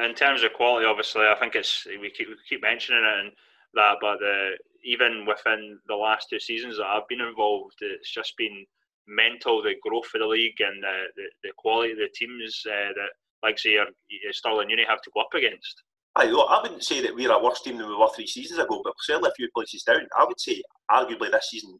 in 0.06 0.14
terms 0.14 0.42
of 0.42 0.52
quality, 0.52 0.86
obviously, 0.86 1.22
I 1.22 1.36
think 1.38 1.54
it's 1.54 1.86
we 1.86 2.10
keep 2.10 2.28
we 2.28 2.36
keep 2.48 2.62
mentioning 2.62 3.02
it 3.04 3.24
and 3.24 3.32
that, 3.74 3.96
but 4.00 4.18
the, 4.20 4.52
even 4.84 5.26
within 5.26 5.78
the 5.88 5.96
last 5.96 6.28
two 6.30 6.38
seasons 6.38 6.76
that 6.76 6.86
I've 6.86 7.08
been 7.08 7.20
involved, 7.20 7.74
it's 7.80 8.12
just 8.12 8.36
been 8.36 8.64
mental 9.06 9.62
the 9.62 9.74
growth 9.82 10.08
of 10.14 10.20
the 10.20 10.26
league 10.26 10.60
and 10.60 10.82
the 10.82 10.96
the, 11.16 11.26
the 11.44 11.52
quality 11.56 11.92
of 11.92 11.98
the 11.98 12.08
teams 12.14 12.62
uh, 12.66 12.92
that 12.94 13.10
like 13.42 13.58
say 13.58 13.72
your 13.72 13.86
Stirling 14.32 14.70
Uni 14.70 14.84
have 14.88 15.02
to 15.02 15.10
go 15.14 15.20
up 15.20 15.34
against. 15.34 15.82
I, 16.16 16.26
I 16.26 16.62
wouldn't 16.62 16.84
say 16.84 17.02
that 17.02 17.14
we're 17.14 17.32
a 17.32 17.42
worse 17.42 17.60
team 17.60 17.76
than 17.76 17.88
we 17.88 17.96
were 17.96 18.08
three 18.14 18.26
seasons 18.26 18.60
ago, 18.60 18.80
but 18.84 18.94
certainly 19.00 19.30
a 19.30 19.34
few 19.34 19.48
places 19.54 19.82
down. 19.82 20.06
I 20.16 20.24
would 20.24 20.40
say, 20.40 20.62
arguably, 20.90 21.30
this 21.30 21.50
season, 21.50 21.78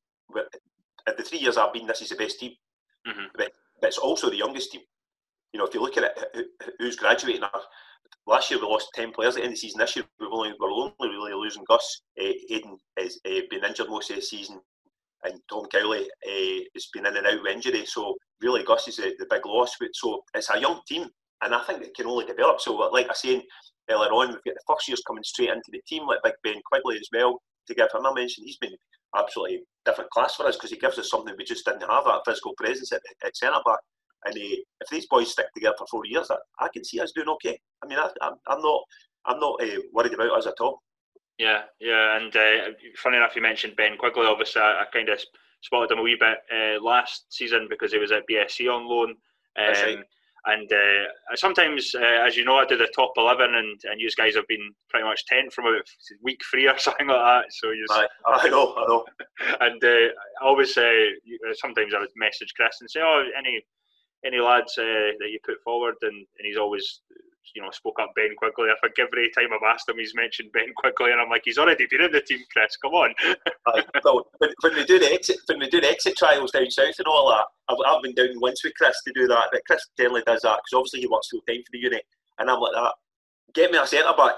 at 1.07 1.17
the 1.17 1.23
three 1.23 1.39
years 1.39 1.57
I've 1.57 1.73
been, 1.73 1.87
this 1.87 2.03
is 2.03 2.09
the 2.09 2.17
best 2.17 2.41
team. 2.41 2.53
Mm-hmm. 3.07 3.27
But, 3.37 3.53
but 3.81 3.89
it's 3.89 3.99
also 3.99 4.31
the 4.31 4.37
youngest 4.37 4.73
team. 4.73 4.81
You 5.53 5.59
know, 5.59 5.67
if 5.67 5.75
you 5.75 5.81
look 5.81 5.97
at 5.97 6.17
it, 6.35 6.47
who's 6.81 6.97
graduating, 6.97 7.43
last 8.27 8.51
year 8.51 8.61
we 8.61 8.67
lost 8.67 8.91
10 8.95 9.13
players 9.13 9.37
at 9.37 9.41
the 9.41 9.45
end 9.45 9.53
of 9.53 9.55
the 9.55 9.61
season. 9.61 9.79
This 9.79 9.95
year 9.95 10.05
we've 10.19 10.29
only, 10.33 10.53
we're 10.59 10.73
only 10.73 10.93
really 11.01 11.35
losing 11.35 11.65
Gus. 11.69 12.03
Uh, 12.21 12.33
Aidan 12.51 12.77
has 12.99 13.21
uh, 13.27 13.41
been 13.51 13.65
injured 13.65 13.89
most 13.89 14.11
of 14.11 14.17
the 14.17 14.23
season, 14.23 14.59
and 15.25 15.41
Tom 15.51 15.67
Cowley 15.73 16.03
uh, 16.03 16.61
has 16.75 16.89
been 16.93 17.07
in 17.07 17.17
and 17.17 17.27
out 17.27 17.43
with 17.43 17.53
injury. 17.53 17.85
So, 17.87 18.15
really, 18.41 18.63
Gus 18.63 18.89
is 18.89 18.97
the, 18.97 19.15
the 19.19 19.27
big 19.31 19.47
loss. 19.47 19.77
So, 19.95 20.23
it's 20.35 20.51
a 20.51 20.61
young 20.61 20.81
team 20.87 21.09
and 21.45 21.55
I 21.55 21.63
think 21.65 21.83
it 21.83 21.95
can 21.95 22.07
only 22.07 22.25
develop. 22.25 22.61
So, 22.61 22.75
like 22.75 23.09
I 23.11 23.15
saying 23.15 23.43
earlier 23.91 24.11
on, 24.11 24.29
we've 24.29 24.45
got 24.45 24.55
the 24.55 24.75
first 24.75 24.89
years 24.89 25.03
coming 25.07 25.23
straight 25.25 25.51
into 25.51 25.71
the 25.71 25.83
team, 25.87 26.07
like 26.07 26.21
Big 26.25 26.35
Ben 26.43 26.61
Quigley 26.71 26.97
as 26.97 27.09
well. 27.13 27.41
To 27.69 27.75
give 27.75 27.89
him 27.95 28.05
a 28.05 28.15
mention, 28.15 28.45
he's 28.45 28.59
been 28.59 28.77
absolutely 29.17 29.63
different 29.85 30.11
class 30.11 30.35
for 30.35 30.47
us 30.47 30.57
because 30.57 30.71
he 30.71 30.79
gives 30.79 30.99
us 30.99 31.11
something 31.11 31.35
we 31.39 31.45
just 31.45 31.65
didn't 31.65 31.83
have 31.83 32.05
that 32.05 32.23
physical 32.27 32.55
presence 32.57 32.93
at, 32.93 33.01
at 33.25 33.37
centre 33.37 33.61
back. 33.65 33.79
And 34.27 34.35
uh, 34.35 34.57
if 34.81 34.89
these 34.91 35.07
boys 35.07 35.31
stick 35.31 35.47
together 35.55 35.77
for 35.79 35.87
four 35.91 36.07
years, 36.07 36.31
I, 36.31 36.37
I 36.61 36.69
can 36.73 36.85
see 36.85 37.01
us 37.01 37.13
doing 37.15 37.29
okay. 37.29 37.59
I 37.83 37.87
mean, 37.87 37.99
I, 37.99 38.09
am 38.23 38.63
not, 38.63 38.83
I'm 39.27 39.41
not 39.41 39.63
uh, 39.63 39.81
worried 39.93 40.15
about 40.15 40.37
us 40.39 40.47
at 40.47 40.61
all. 40.61 40.81
Yeah, 41.39 41.63
yeah, 41.81 42.17
and 42.17 42.35
uh, 42.37 42.73
funny 42.97 43.17
enough, 43.17 43.35
you 43.35 43.43
mentioned 43.43 43.75
Ben 43.77 43.97
Quigley. 43.97 44.27
Obviously, 44.27 44.63
I, 44.63 44.83
I 44.83 44.85
kind 44.93 45.09
of 45.09 45.21
spotted 45.63 45.91
him 45.91 45.99
a 45.99 46.03
wee 46.03 46.17
bit 46.19 46.39
uh, 46.53 46.83
last 46.83 47.25
season 47.31 47.67
because 47.69 47.93
he 47.93 47.99
was 47.99 48.13
at 48.13 48.29
BSC 48.31 48.73
on 48.73 48.89
loan. 48.89 49.17
Um. 49.57 50.05
And 50.47 50.71
uh, 50.71 51.37
sometimes, 51.37 51.95
uh, 51.95 52.27
as 52.27 52.37
you 52.37 52.45
know, 52.45 52.57
I 52.57 52.67
do 52.67 52.77
the 52.77 52.93
top 52.95 53.13
11, 53.17 53.55
and, 53.55 53.81
and 53.85 53.99
you 53.99 54.11
guys 54.15 54.35
have 54.35 54.47
been 54.47 54.75
pretty 54.91 55.07
much 55.07 55.25
10 55.25 55.49
from 55.51 55.67
about 55.67 55.89
week 56.23 56.43
three 56.51 56.69
or 56.69 56.77
something 56.79 57.07
like 57.07 57.17
that. 57.17 57.53
So 57.53 57.71
you 57.71 57.87
I, 57.91 58.07
I 58.27 58.49
know, 58.51 58.75
I 58.77 58.87
know. 58.87 59.05
and 59.63 59.83
uh, 59.83 60.13
I 60.43 60.45
always 60.45 60.75
say, 60.75 61.13
sometimes 61.55 61.95
I 61.95 62.01
would 62.01 62.11
message 62.17 62.53
Chris 62.55 62.77
and 62.81 62.91
say, 62.91 63.01
oh, 63.03 63.25
any 63.39 63.65
any 64.27 64.39
lads 64.39 64.77
uh, 64.79 65.13
that 65.19 65.29
you 65.31 65.39
put 65.45 65.63
forward, 65.63 65.97
and, 66.03 66.15
and 66.15 66.45
he's 66.45 66.57
always 66.57 67.01
you 67.55 67.63
know, 67.63 67.71
spoke 67.71 67.99
up 68.01 68.13
Ben 68.17 68.35
Quigley. 68.37 68.71
I 68.71 68.77
think 68.81 68.99
every 68.99 69.31
time 69.31 69.53
I've 69.53 69.75
asked 69.75 69.89
him, 69.89 69.99
he's 69.99 70.15
mentioned 70.15 70.51
Ben 70.53 70.73
Quigley, 70.77 71.13
and 71.13 71.21
I'm 71.21 71.29
like, 71.29 71.43
he's 71.45 71.59
already 71.59 71.87
been 71.91 72.03
in 72.03 72.13
the 72.13 72.21
team, 72.21 72.41
Chris. 72.53 72.77
Come 72.77 72.95
on. 72.95 73.15
well, 74.05 74.27
when, 74.39 74.51
when, 74.61 74.75
we 74.75 74.85
do 74.85 74.99
the 74.99 75.13
exit, 75.13 75.37
when 75.47 75.61
we 75.61 75.69
do 75.69 75.81
the 75.81 75.91
exit 75.91 76.17
trials 76.17 76.53
down 76.53 76.71
south 76.71 76.95
and 76.99 77.07
all 77.07 77.29
that, 77.31 77.45
I've, 77.69 77.79
I've 77.87 78.03
been 78.03 78.15
down 78.15 78.41
once 78.41 78.65
with 78.65 78.75
Chris 78.77 78.97
to 79.07 79.13
do 79.15 79.27
that. 79.29 79.49
But 79.53 79.63
Chris 79.67 79.87
generally 79.99 80.23
does 80.27 80.43
that 80.43 80.61
because 80.65 80.79
obviously 80.79 81.01
he 81.01 81.07
works 81.07 81.29
full 81.29 81.41
time 81.49 81.63
for 81.63 81.73
the 81.73 81.79
uni, 81.79 82.01
and 82.39 82.51
I'm 82.51 82.61
like 82.61 82.75
that. 82.75 82.95
Get 83.55 83.71
me 83.71 83.79
a 83.79 83.87
centre 83.87 84.17
back. 84.17 84.35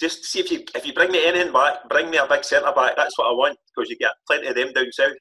Just 0.00 0.24
see 0.24 0.40
if 0.40 0.50
you 0.50 0.64
if 0.74 0.86
you 0.86 0.92
bring 0.92 1.10
me 1.10 1.26
anything 1.26 1.52
back, 1.52 1.88
bring 1.88 2.10
me 2.10 2.18
a 2.18 2.26
big 2.26 2.44
centre 2.44 2.72
back. 2.72 2.96
That's 2.96 3.18
what 3.18 3.28
I 3.28 3.32
want 3.32 3.58
because 3.74 3.90
you 3.90 3.96
get 3.96 4.12
plenty 4.26 4.48
of 4.48 4.54
them 4.54 4.72
down 4.72 4.92
south. 4.92 5.12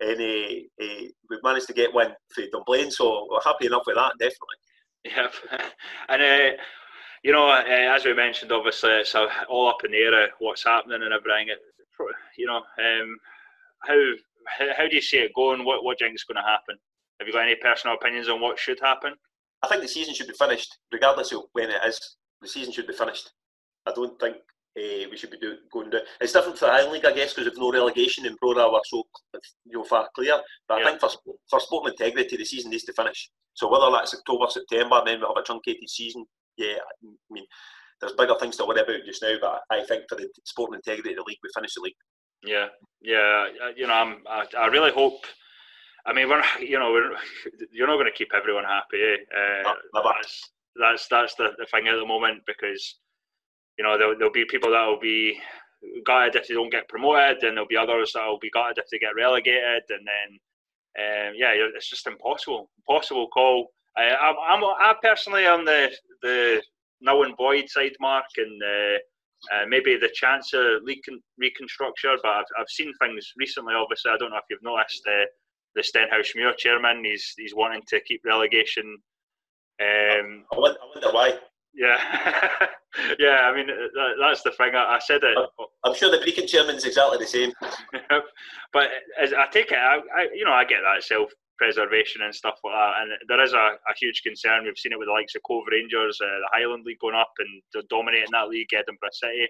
And 0.00 0.20
uh, 0.20 0.84
uh, 0.84 1.06
we've 1.30 1.42
managed 1.44 1.68
to 1.68 1.72
get 1.72 1.94
one 1.94 2.14
for 2.34 2.44
Dunblane, 2.52 2.90
so 2.90 3.28
we're 3.30 3.40
happy 3.44 3.66
enough 3.66 3.84
with 3.86 3.96
that, 3.96 4.12
definitely. 4.18 4.58
Yeah, 5.04 5.28
and 6.08 6.22
uh, 6.22 6.62
you 7.24 7.32
know, 7.32 7.48
uh, 7.48 7.64
as 7.66 8.04
we 8.04 8.12
mentioned, 8.12 8.52
obviously 8.52 8.90
it's 8.90 9.14
all 9.48 9.68
up 9.68 9.82
in 9.84 9.92
the 9.92 9.96
air 9.96 10.28
what's 10.38 10.64
happening 10.64 11.02
and 11.02 11.12
everything. 11.12 11.48
It, 11.48 11.58
you 12.36 12.46
know, 12.46 12.58
um, 12.58 13.18
how 13.82 13.98
how 14.76 14.86
do 14.86 14.94
you 14.94 15.02
see 15.02 15.18
it 15.18 15.34
going? 15.34 15.64
What 15.64 15.82
what 15.84 15.98
do 15.98 16.04
you 16.04 16.08
think 16.10 16.18
is 16.18 16.24
going 16.24 16.42
to 16.42 16.48
happen? 16.48 16.76
Have 17.18 17.26
you 17.26 17.32
got 17.32 17.46
any 17.46 17.56
personal 17.56 17.96
opinions 17.96 18.28
on 18.28 18.40
what 18.40 18.58
should 18.58 18.78
happen? 18.80 19.14
I 19.62 19.68
think 19.68 19.80
the 19.80 19.88
season 19.88 20.12
should 20.12 20.26
be 20.26 20.34
finished, 20.34 20.76
regardless 20.92 21.32
of 21.32 21.44
when 21.52 21.70
it 21.70 21.80
is. 21.86 21.98
The 22.42 22.48
season 22.48 22.72
should 22.72 22.86
be 22.86 22.92
finished. 22.92 23.30
I 23.86 23.92
don't 23.92 24.20
think 24.20 24.36
uh, 24.76 25.08
we 25.10 25.16
should 25.16 25.30
be 25.30 25.38
do, 25.38 25.56
going 25.72 25.88
down. 25.88 26.02
It's 26.20 26.32
different 26.32 26.58
for 26.58 26.66
the 26.66 26.72
Highland 26.72 26.92
League, 26.92 27.06
I 27.06 27.12
guess, 27.12 27.32
because 27.32 27.46
of 27.46 27.56
no 27.56 27.72
relegation 27.72 28.26
in 28.26 28.36
Pro 28.36 28.52
are 28.52 28.80
so 28.84 29.04
you 29.64 29.78
know, 29.78 29.84
far 29.84 30.08
clear. 30.14 30.38
But 30.68 30.80
yeah. 30.80 30.84
I 30.84 30.88
think 30.88 31.00
for, 31.00 31.08
for 31.48 31.60
sport 31.60 31.90
integrity, 31.90 32.36
the 32.36 32.44
season 32.44 32.70
needs 32.70 32.84
to 32.84 32.92
finish. 32.92 33.30
So 33.54 33.70
whether 33.70 33.90
that's 33.90 34.14
October, 34.14 34.46
September, 34.50 34.96
and 34.98 35.06
then 35.06 35.20
we 35.20 35.26
have 35.26 35.36
a 35.36 35.42
truncated 35.42 35.88
season, 35.88 36.26
yeah, 36.56 36.76
I 36.76 37.06
mean, 37.30 37.44
there's 38.00 38.12
bigger 38.12 38.34
things 38.40 38.56
to 38.56 38.64
worry 38.64 38.80
about 38.80 39.06
just 39.06 39.22
now. 39.22 39.34
But 39.40 39.60
I 39.70 39.84
think 39.84 40.04
for 40.08 40.16
the 40.16 40.28
sport 40.44 40.74
integrity 40.74 41.10
of 41.10 41.16
the 41.16 41.24
league, 41.26 41.38
we 41.42 41.50
finish 41.54 41.74
the 41.74 41.82
league. 41.82 41.94
Yeah, 42.44 42.66
yeah. 43.02 43.46
You 43.76 43.86
know, 43.86 43.94
I'm, 43.94 44.16
I, 44.28 44.44
I 44.58 44.66
really 44.66 44.92
hope. 44.92 45.24
I 46.06 46.12
mean, 46.12 46.28
we're 46.28 46.42
you 46.60 46.78
know 46.78 46.92
we're, 46.92 47.16
you're 47.72 47.86
not 47.86 47.96
going 47.96 48.10
to 48.10 48.18
keep 48.18 48.32
everyone 48.34 48.64
happy. 48.64 49.02
Eh? 49.02 49.66
Uh, 49.66 49.72
no, 49.94 50.12
that's 50.76 51.08
that's 51.08 51.34
the, 51.36 51.50
the 51.58 51.66
thing 51.70 51.88
at 51.88 51.96
the 51.96 52.06
moment 52.06 52.42
because 52.46 52.98
you 53.78 53.84
know 53.84 53.96
there'll, 53.96 54.16
there'll 54.18 54.32
be 54.32 54.44
people 54.44 54.70
that 54.72 54.86
will 54.86 55.00
be 55.00 55.38
gutted 56.06 56.36
if 56.36 56.48
they 56.48 56.54
don't 56.54 56.72
get 56.72 56.88
promoted, 56.88 57.42
and 57.42 57.56
there'll 57.56 57.68
be 57.68 57.76
others 57.76 58.12
that 58.14 58.26
will 58.26 58.38
be 58.38 58.50
gutted 58.50 58.78
if 58.78 58.84
they 58.90 58.98
get 58.98 59.16
relegated, 59.16 59.82
and 59.88 60.06
then 60.06 60.38
um, 60.96 61.34
yeah, 61.36 61.52
it's 61.54 61.90
just 61.90 62.06
impossible, 62.06 62.70
impossible 62.78 63.28
call. 63.28 63.68
I, 63.96 64.14
I'm, 64.14 64.36
I'm 64.48 64.64
I 64.64 64.94
personally 65.02 65.44
am 65.44 65.64
the 65.64 65.90
the 66.24 66.62
null 67.00 67.24
and 67.24 67.36
void 67.36 67.68
side 67.68 67.94
mark, 68.00 68.24
and 68.36 68.62
uh, 68.62 68.98
uh, 69.54 69.66
maybe 69.68 69.96
the 69.96 70.10
chance 70.14 70.52
of 70.54 70.82
league 70.82 71.04
reconstruction. 71.38 72.16
But 72.22 72.28
I've, 72.28 72.44
I've 72.58 72.68
seen 72.68 72.92
things 73.00 73.32
recently. 73.36 73.74
Obviously, 73.74 74.10
I 74.10 74.16
don't 74.16 74.30
know 74.30 74.38
if 74.38 74.44
you've 74.50 74.62
noticed 74.62 75.02
uh, 75.06 75.26
the 75.76 75.82
Stenhousemuir 75.82 76.56
chairman. 76.56 77.04
He's 77.04 77.34
he's 77.36 77.54
wanting 77.54 77.82
to 77.88 78.00
keep 78.00 78.22
relegation. 78.24 78.96
Um, 79.80 80.44
I, 80.52 80.58
wonder, 80.58 80.78
I 80.80 80.86
wonder 80.94 81.12
why. 81.12 81.38
Yeah, 81.74 81.98
yeah. 83.18 83.50
I 83.50 83.54
mean, 83.54 83.66
that, 83.66 84.14
that's 84.20 84.42
the 84.42 84.52
thing. 84.52 84.74
I, 84.74 84.96
I 84.96 84.98
said 85.00 85.22
it. 85.24 85.36
I'm 85.84 85.94
sure 85.94 86.10
the 86.10 86.18
Brechin 86.18 86.48
chairman's 86.48 86.84
exactly 86.84 87.18
the 87.18 87.26
same. 87.26 87.52
but 88.72 88.88
as 89.20 89.32
I 89.32 89.46
take 89.52 89.72
it, 89.72 89.78
I, 89.78 89.98
I, 90.16 90.28
you 90.32 90.44
know, 90.44 90.52
I 90.52 90.64
get 90.64 90.78
that 90.82 91.02
self 91.02 91.30
preservation 91.58 92.22
and 92.22 92.34
stuff 92.34 92.58
like 92.64 92.74
that, 92.74 92.94
and 93.00 93.10
there 93.28 93.42
is 93.42 93.52
a, 93.52 93.78
a 93.78 93.94
huge 93.98 94.22
concern. 94.22 94.64
We've 94.64 94.78
seen 94.78 94.92
it 94.92 94.98
with 94.98 95.08
the 95.08 95.12
likes 95.12 95.34
of 95.34 95.42
Cove 95.46 95.64
Rangers, 95.70 96.18
uh, 96.20 96.26
the 96.26 96.50
Highland 96.52 96.84
League 96.84 96.98
going 97.00 97.14
up 97.14 97.32
and 97.38 97.88
dominating 97.88 98.32
that 98.32 98.48
league, 98.48 98.72
Edinburgh 98.72 99.12
City. 99.12 99.48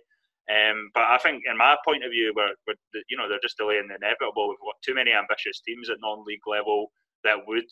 Um, 0.52 0.90
but 0.92 1.04
I 1.04 1.18
think, 1.18 1.44
in 1.48 1.56
my 1.56 1.76
point 1.86 2.04
of 2.04 2.10
view, 2.10 2.32
we're, 2.36 2.52
we're, 2.66 2.76
you 3.08 3.16
know 3.16 3.28
they're 3.28 3.42
just 3.42 3.56
delaying 3.56 3.88
the 3.88 3.96
inevitable. 3.96 4.48
We've 4.48 4.60
got 4.60 4.76
too 4.84 4.94
many 4.94 5.12
ambitious 5.12 5.60
teams 5.60 5.88
at 5.88 5.96
non-league 6.00 6.46
level 6.46 6.92
that 7.24 7.40
would 7.46 7.70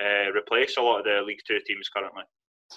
uh, 0.00 0.32
replace 0.32 0.76
a 0.76 0.82
lot 0.82 1.00
of 1.00 1.04
the 1.04 1.20
League 1.20 1.44
Two 1.46 1.60
teams 1.66 1.88
currently. 1.92 2.24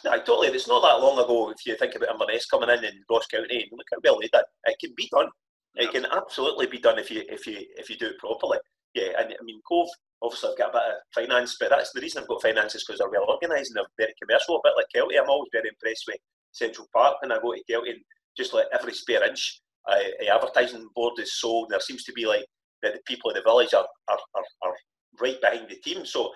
No, 0.04 0.18
totally. 0.20 0.48
It's 0.50 0.68
not 0.68 0.82
that 0.84 1.04
long 1.04 1.20
ago. 1.20 1.50
If 1.52 1.66
you 1.66 1.76
think 1.76 1.96
about 1.96 2.12
Inverness 2.12 2.46
coming 2.46 2.70
in 2.70 2.84
in 2.84 3.04
Ross 3.10 3.28
County, 3.28 3.70
look 3.72 3.88
how 3.92 4.00
well 4.04 4.20
they 4.20 4.30
did. 4.32 4.44
It 4.66 4.78
can 4.80 4.94
be 4.96 5.10
done. 5.12 5.28
It 5.76 5.86
yeah. 5.86 6.02
can 6.02 6.06
absolutely 6.12 6.68
be 6.68 6.80
done 6.80 7.00
if 7.00 7.12
you 7.12 7.24
if 7.30 7.48
you 7.48 7.58
if 7.78 7.90
you 7.90 7.98
do 7.98 8.08
it 8.08 8.20
properly. 8.20 8.60
Yeah, 8.94 9.12
and 9.18 9.32
I 9.32 9.44
mean 9.44 9.62
Cove 9.68 9.90
obviously 10.22 10.52
I've 10.52 10.58
got 10.58 10.70
a 10.70 10.78
bit 10.78 10.90
of 10.90 11.14
finance, 11.14 11.58
but 11.60 11.70
that's 11.70 11.92
the 11.94 12.02
reason 12.02 12.22
I've 12.22 12.30
got 12.30 12.42
finances 12.42 12.84
because 12.84 13.00
they're 13.00 13.10
well 13.10 13.30
organised 13.30 13.72
and 13.72 13.78
they're 13.78 14.08
very 14.08 14.14
commercial. 14.22 14.58
A 14.58 14.62
bit 14.64 14.78
like 14.78 14.92
Kelty, 14.94 15.20
I'm 15.20 15.30
always 15.30 15.50
very 15.52 15.70
impressed 15.70 16.06
with 16.08 16.18
Central 16.52 16.88
Park 16.94 17.18
when 17.22 17.32
I 17.32 17.40
go 17.42 17.54
to 17.54 17.64
Kelty 17.70 17.96
just 18.38 18.54
like 18.54 18.66
every 18.74 18.94
spare 18.94 19.28
inch, 19.28 19.62
uh, 19.90 20.34
advertising 20.34 20.88
board 20.96 21.20
is 21.20 21.40
sold. 21.40 21.70
There 21.70 21.80
seems 21.80 22.04
to 22.06 22.14
be 22.14 22.26
like 22.26 22.46
that 22.82 22.94
the 22.94 23.02
people 23.06 23.30
in 23.32 23.36
the 23.36 23.44
village 23.44 23.74
are, 23.74 23.86
are, 24.10 24.20
are, 24.36 24.44
are 24.64 24.76
right 25.20 25.40
behind 25.42 25.70
the 25.70 25.76
team. 25.78 26.06
So 26.06 26.32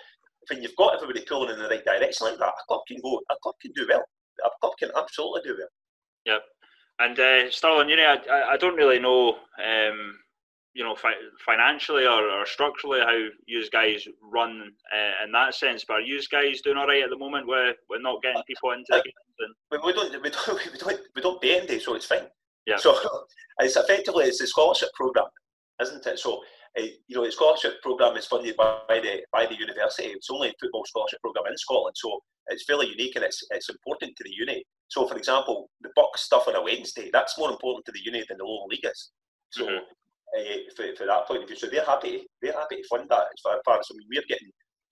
when 0.49 0.61
you've 0.61 0.75
got 0.75 0.95
everybody 0.95 1.25
pulling 1.27 1.53
in 1.53 1.59
the 1.59 1.69
right 1.69 1.85
direction 1.85 2.27
like 2.27 2.37
that, 2.39 2.49
a 2.49 2.65
club 2.67 2.81
can 2.87 2.99
go, 3.01 3.19
a 3.29 3.35
club 3.41 3.55
can 3.61 3.71
do 3.73 3.87
well. 3.89 4.03
A 4.43 4.49
club 4.59 4.73
can 4.77 4.89
absolutely 4.95 5.41
do 5.45 5.55
well. 5.57 5.67
Yep. 6.25 6.41
And 6.99 7.19
uh, 7.19 7.51
Stirling, 7.51 7.89
you 7.89 7.97
know, 7.97 8.15
I, 8.29 8.53
I 8.53 8.57
don't 8.57 8.75
really 8.75 8.99
know, 8.99 9.37
um, 9.63 10.17
you 10.75 10.83
know, 10.83 10.95
fi- 10.95 11.13
financially 11.45 12.05
or, 12.05 12.29
or, 12.29 12.45
structurally 12.45 12.99
how 12.99 13.17
you 13.45 13.69
guys 13.71 14.05
run 14.21 14.71
uh, 14.93 15.25
in 15.25 15.31
that 15.31 15.55
sense. 15.55 15.85
But 15.87 15.95
are 15.95 16.01
you 16.01 16.19
guys 16.29 16.61
doing 16.61 16.77
all 16.77 16.87
right 16.87 17.03
at 17.03 17.09
the 17.09 17.17
moment? 17.17 17.47
We're, 17.47 17.73
we're 17.89 18.01
not 18.01 18.21
getting 18.21 18.43
people 18.45 18.71
into 18.71 18.85
the 18.89 18.97
games. 18.97 19.15
And... 19.39 19.55
We, 19.83 19.93
don't, 19.93 20.21
we 20.21 20.29
don't, 20.29 20.73
we 20.73 20.77
don't, 20.77 20.99
we 21.15 21.21
don't 21.21 21.41
pay 21.41 21.57
anything, 21.57 21.79
so 21.79 21.95
it's 21.95 22.05
fine. 22.05 22.27
Yeah. 22.67 22.77
So 22.77 22.97
it's 23.59 23.77
effectively 23.77 24.25
it's 24.25 24.41
a 24.41 24.47
scholarship 24.47 24.89
program, 24.95 25.27
isn't 25.81 26.05
it? 26.05 26.19
So 26.19 26.41
you 26.77 27.15
know, 27.15 27.25
the 27.25 27.31
scholarship 27.31 27.81
program 27.81 28.17
is 28.17 28.25
funded 28.25 28.55
by, 28.57 28.79
by, 28.87 28.99
the 28.99 29.23
by 29.31 29.45
the 29.45 29.55
university. 29.55 30.09
It's 30.09 30.29
only 30.29 30.49
a 30.49 30.53
football 30.59 30.83
scholarship 30.85 31.21
program 31.21 31.45
in 31.47 31.57
Scotland, 31.57 31.95
so 31.97 32.19
it's 32.47 32.65
fairly 32.65 32.87
unique 32.87 33.15
and 33.15 33.23
it's 33.23 33.41
it's 33.51 33.69
important 33.69 34.15
to 34.17 34.23
the 34.23 34.31
uni. 34.31 34.63
So, 34.87 35.07
for 35.07 35.17
example, 35.17 35.69
the 35.81 35.89
BUCS 35.95 36.17
stuff 36.17 36.47
on 36.47 36.55
a 36.55 36.61
Wednesday 36.61 37.09
that's 37.11 37.37
more 37.37 37.49
important 37.49 37.85
to 37.85 37.91
the 37.91 38.01
uni 38.03 38.23
than 38.27 38.37
the 38.37 38.43
lower 38.43 38.67
league 38.67 38.85
is. 38.85 39.11
So, 39.51 39.65
mm-hmm. 39.65 39.83
Uh, 40.37 40.57
for, 40.75 40.85
for 40.97 41.05
that 41.05 41.27
point 41.27 41.43
of 41.43 41.47
view, 41.47 41.57
so 41.57 41.67
they're 41.67 41.85
happy 41.85 42.25
they're 42.41 42.53
happy 42.53 42.77
to 42.77 42.87
fund 42.89 43.07
that 43.09 43.27
as 43.33 43.41
far 43.43 43.79
as 43.79 43.87
I 43.91 43.93
mean, 43.95 44.07
we're 44.09 44.27
getting. 44.27 44.49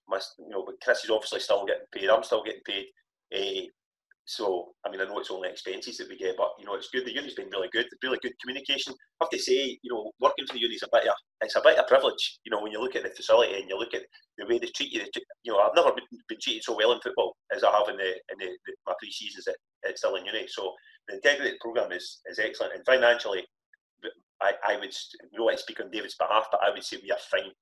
my, 0.08 0.20
You 0.38 0.50
know, 0.50 0.64
but 0.64 0.80
Chris 0.82 1.04
is 1.04 1.10
obviously 1.10 1.40
still 1.40 1.66
getting 1.66 1.86
paid. 1.92 2.10
I'm 2.10 2.24
still 2.24 2.42
getting 2.44 2.66
paid. 2.66 2.86
Uh, 3.34 3.66
so, 4.26 4.72
I 4.86 4.90
mean, 4.90 5.02
I 5.02 5.04
know 5.04 5.18
it's 5.18 5.30
only 5.30 5.50
expenses 5.50 5.98
that 5.98 6.08
we 6.08 6.16
get, 6.16 6.36
but 6.38 6.52
you 6.58 6.64
know, 6.64 6.74
it's 6.76 6.88
good. 6.88 7.04
The 7.04 7.12
uni's 7.12 7.34
been 7.34 7.50
really 7.52 7.68
good. 7.72 7.86
Really 8.02 8.18
good 8.22 8.32
communication. 8.40 8.94
I 9.20 9.24
have 9.24 9.30
to 9.30 9.38
say, 9.38 9.78
you 9.82 9.92
know, 9.92 10.10
working 10.18 10.46
for 10.46 10.54
the 10.54 10.60
uni 10.60 10.76
is 10.76 10.82
a 10.82 10.88
bit 10.90 11.06
of 11.06 11.14
it's 11.42 11.56
a 11.56 11.60
bit 11.60 11.78
of 11.78 11.86
privilege. 11.86 12.38
You 12.44 12.50
know, 12.50 12.62
when 12.62 12.72
you 12.72 12.80
look 12.80 12.96
at 12.96 13.02
the 13.02 13.10
facility 13.10 13.60
and 13.60 13.68
you 13.68 13.78
look 13.78 13.92
at 13.92 14.02
the 14.38 14.46
way 14.46 14.58
they 14.58 14.72
treat 14.74 14.92
you. 14.92 15.00
They, 15.00 15.20
you 15.42 15.52
know, 15.52 15.58
I've 15.58 15.76
never 15.76 15.92
been 15.92 16.38
treated 16.40 16.64
so 16.64 16.76
well 16.76 16.92
in 16.92 17.00
football 17.00 17.36
as 17.54 17.64
I 17.64 17.70
have 17.70 17.88
in 17.88 17.96
the 17.96 18.10
in 18.32 18.38
the, 18.38 18.48
the 18.66 18.72
my 18.86 18.94
pre 18.98 19.10
seasons 19.10 19.46
at, 19.46 19.56
at 19.88 19.98
Stirling 19.98 20.26
Uni. 20.26 20.46
So 20.48 20.72
the 21.08 21.16
integrated 21.16 21.60
program 21.60 21.92
is 21.92 22.20
is 22.30 22.38
excellent, 22.38 22.74
and 22.74 22.84
financially, 22.86 23.44
I 24.42 24.52
I 24.66 24.76
would 24.76 24.94
I 25.50 25.56
speak 25.56 25.80
on 25.80 25.90
David's 25.90 26.16
behalf, 26.16 26.48
but 26.50 26.60
I 26.62 26.70
would 26.70 26.84
say 26.84 26.98
we 27.02 27.10
are 27.10 27.18
fine. 27.30 27.52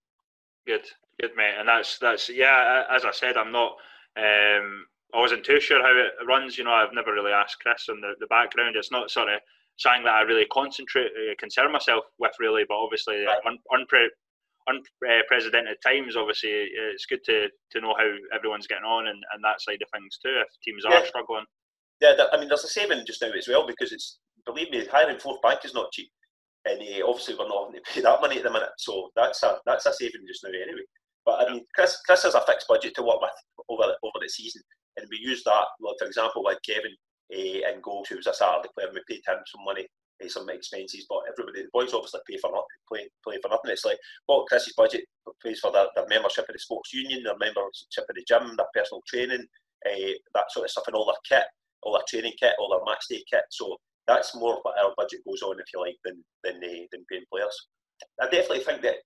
Good, 0.66 0.84
good, 1.20 1.32
mate. 1.36 1.54
And 1.58 1.68
that's 1.68 1.98
that's 1.98 2.28
yeah. 2.28 2.84
As 2.90 3.04
I 3.04 3.12
said, 3.12 3.36
I'm 3.36 3.52
not. 3.52 3.72
Um, 4.16 4.86
I 5.14 5.20
wasn't 5.20 5.44
too 5.44 5.60
sure 5.60 5.82
how 5.82 5.92
it 5.92 6.26
runs. 6.26 6.56
You 6.56 6.64
know, 6.64 6.72
I've 6.72 6.94
never 6.94 7.12
really 7.12 7.32
asked 7.32 7.60
Chris 7.60 7.88
on 7.90 8.00
the, 8.00 8.14
the 8.20 8.26
background. 8.28 8.76
It's 8.76 8.90
not 8.90 9.10
sort 9.10 9.28
of 9.28 9.40
something 9.76 10.04
that 10.04 10.14
I 10.14 10.22
really 10.22 10.46
concentrate, 10.46 11.10
uh, 11.12 11.34
concern 11.38 11.72
myself 11.72 12.04
with, 12.18 12.32
really. 12.40 12.64
But 12.66 12.76
obviously, 12.78 13.24
right. 13.24 13.38
un, 13.46 13.58
unpre- 13.72 14.08
unprecedented 14.66 15.76
times, 15.84 16.16
obviously, 16.16 16.50
it's 16.50 17.06
good 17.06 17.24
to, 17.26 17.48
to 17.72 17.80
know 17.80 17.94
how 17.98 18.10
everyone's 18.34 18.66
getting 18.66 18.84
on 18.84 19.08
and, 19.08 19.22
and 19.34 19.44
that 19.44 19.60
side 19.60 19.82
of 19.82 19.88
things 19.92 20.18
too, 20.22 20.40
if 20.40 20.48
teams 20.64 20.84
yeah. 20.88 20.98
are 20.98 21.06
struggling. 21.06 21.44
Yeah, 22.00 22.14
I 22.32 22.38
mean, 22.38 22.48
there's 22.48 22.64
a 22.64 22.68
saving 22.68 23.04
just 23.06 23.22
now 23.22 23.30
as 23.36 23.48
well 23.48 23.66
because 23.66 23.92
it's, 23.92 24.18
believe 24.44 24.70
me, 24.70 24.84
hiring 24.86 25.18
Forthbank 25.18 25.64
is 25.64 25.74
not 25.74 25.92
cheap. 25.92 26.10
And 26.64 26.80
uh, 26.80 27.06
obviously, 27.08 27.34
we're 27.38 27.48
not 27.48 27.66
having 27.66 27.80
to 27.80 27.90
pay 27.92 28.00
that 28.02 28.20
money 28.20 28.38
at 28.38 28.44
the 28.44 28.50
minute. 28.50 28.70
So 28.78 29.10
that's 29.16 29.42
a, 29.42 29.58
that's 29.66 29.86
a 29.86 29.92
saving 29.92 30.26
just 30.26 30.44
now 30.44 30.50
anyway. 30.50 30.86
But 31.24 31.40
I 31.40 31.52
mean, 31.52 31.64
Chris, 31.74 31.98
Chris 32.06 32.22
has 32.24 32.34
a 32.34 32.40
fixed 32.42 32.68
budget 32.68 32.94
to 32.96 33.02
work 33.02 33.20
with 33.20 33.30
over 33.68 33.82
the, 33.82 33.96
over 34.02 34.18
the 34.20 34.28
season 34.28 34.62
and 34.96 35.06
we 35.10 35.18
use 35.18 35.42
that. 35.44 35.66
Like 35.80 35.96
for 35.98 36.06
example, 36.06 36.44
like 36.44 36.58
Kevin 36.66 36.94
uh, 37.32 37.72
in 37.72 37.80
goals, 37.82 38.08
who 38.08 38.16
was 38.16 38.26
a 38.26 38.34
Saturday 38.34 38.68
player, 38.74 38.88
and 38.88 38.96
we 38.96 39.02
paid 39.08 39.22
him 39.26 39.40
some 39.46 39.64
money, 39.64 39.86
uh, 40.22 40.28
some 40.28 40.48
expenses, 40.50 41.06
but 41.08 41.24
everybody, 41.30 41.62
the 41.62 41.70
boys 41.72 41.94
obviously 41.94 42.20
pay 42.28 42.38
for 42.38 42.50
nothing, 42.50 42.80
play, 42.88 43.08
play 43.24 43.38
for 43.40 43.48
nothing. 43.48 43.70
It's 43.72 43.84
like 43.84 43.98
what 44.26 44.46
Chris's 44.46 44.74
budget 44.76 45.04
pays 45.42 45.60
for 45.60 45.72
their, 45.72 45.86
their 45.94 46.08
membership 46.08 46.48
of 46.48 46.52
the 46.52 46.58
sports 46.58 46.92
union, 46.92 47.22
their 47.22 47.38
membership 47.38 48.06
in 48.08 48.16
the 48.16 48.24
gym, 48.26 48.56
their 48.56 48.72
personal 48.74 49.02
training, 49.06 49.46
uh, 49.86 50.12
that 50.34 50.50
sort 50.50 50.64
of 50.66 50.70
stuff, 50.70 50.84
and 50.88 50.96
all 50.96 51.06
their 51.06 51.38
kit, 51.38 51.46
all 51.82 51.94
their 51.94 52.06
training 52.08 52.36
kit, 52.38 52.54
all 52.58 52.70
their 52.70 52.84
match 52.84 53.04
day 53.08 53.22
kit. 53.30 53.44
So 53.50 53.76
that's 54.06 54.34
more 54.34 54.58
what 54.62 54.78
our 54.82 54.92
budget 54.96 55.20
goes 55.26 55.42
on, 55.42 55.60
if 55.60 55.66
you 55.72 55.80
like, 55.80 55.96
than 56.04 56.22
than, 56.44 56.56
uh, 56.56 56.86
than 56.90 57.04
paying 57.10 57.24
players. 57.32 57.56
I 58.20 58.24
definitely 58.24 58.64
think 58.64 58.82
that 58.82 58.96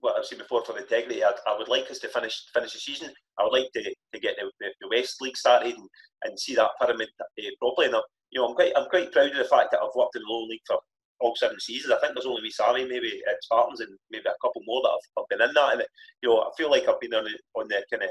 what 0.00 0.16
I've 0.16 0.26
said 0.26 0.38
before 0.38 0.64
for 0.64 0.72
the 0.72 0.82
integrity. 0.82 1.24
I, 1.24 1.32
I, 1.46 1.56
would 1.56 1.68
like 1.68 1.90
us 1.90 1.98
to 2.00 2.08
finish 2.08 2.36
finish 2.52 2.72
the 2.72 2.78
season. 2.78 3.10
I 3.38 3.44
would 3.44 3.52
like 3.52 3.70
to, 3.74 3.82
to 3.82 4.20
get 4.20 4.36
the, 4.38 4.50
the, 4.60 4.88
West 4.88 5.16
League 5.20 5.36
started 5.36 5.74
and, 5.74 5.88
and 6.24 6.38
see 6.38 6.54
that 6.54 6.70
pyramid 6.80 7.08
uh, 7.20 7.50
properly. 7.58 7.86
And 7.86 7.96
I'm, 7.96 8.02
you 8.30 8.40
know, 8.40 8.48
I'm 8.48 8.54
quite 8.54 8.72
I'm 8.76 8.88
quite 8.88 9.12
proud 9.12 9.30
of 9.30 9.36
the 9.36 9.44
fact 9.44 9.70
that 9.72 9.80
I've 9.80 9.96
worked 9.96 10.16
in 10.16 10.22
the 10.22 10.28
lower 10.28 10.46
league 10.46 10.60
for 10.66 10.78
all 11.20 11.34
seven 11.36 11.58
seasons. 11.60 11.92
I 11.92 12.00
think 12.00 12.14
there's 12.14 12.26
only 12.26 12.42
me, 12.42 12.50
Sammy, 12.50 12.84
maybe 12.84 13.22
at 13.28 13.42
Spartans, 13.42 13.80
and 13.80 13.90
maybe 14.10 14.24
a 14.26 14.42
couple 14.44 14.62
more 14.66 14.82
that 14.82 14.94
I've, 14.94 15.22
I've 15.22 15.28
been 15.30 15.48
in 15.48 15.54
that. 15.54 15.72
And 15.72 15.80
it, 15.82 15.88
you 16.22 16.28
know, 16.28 16.40
I 16.40 16.50
feel 16.56 16.70
like 16.70 16.88
I've 16.88 17.00
been 17.00 17.14
on 17.14 17.24
the 17.24 17.60
on 17.60 17.68
the 17.68 17.82
kind 17.90 18.04
of 18.04 18.10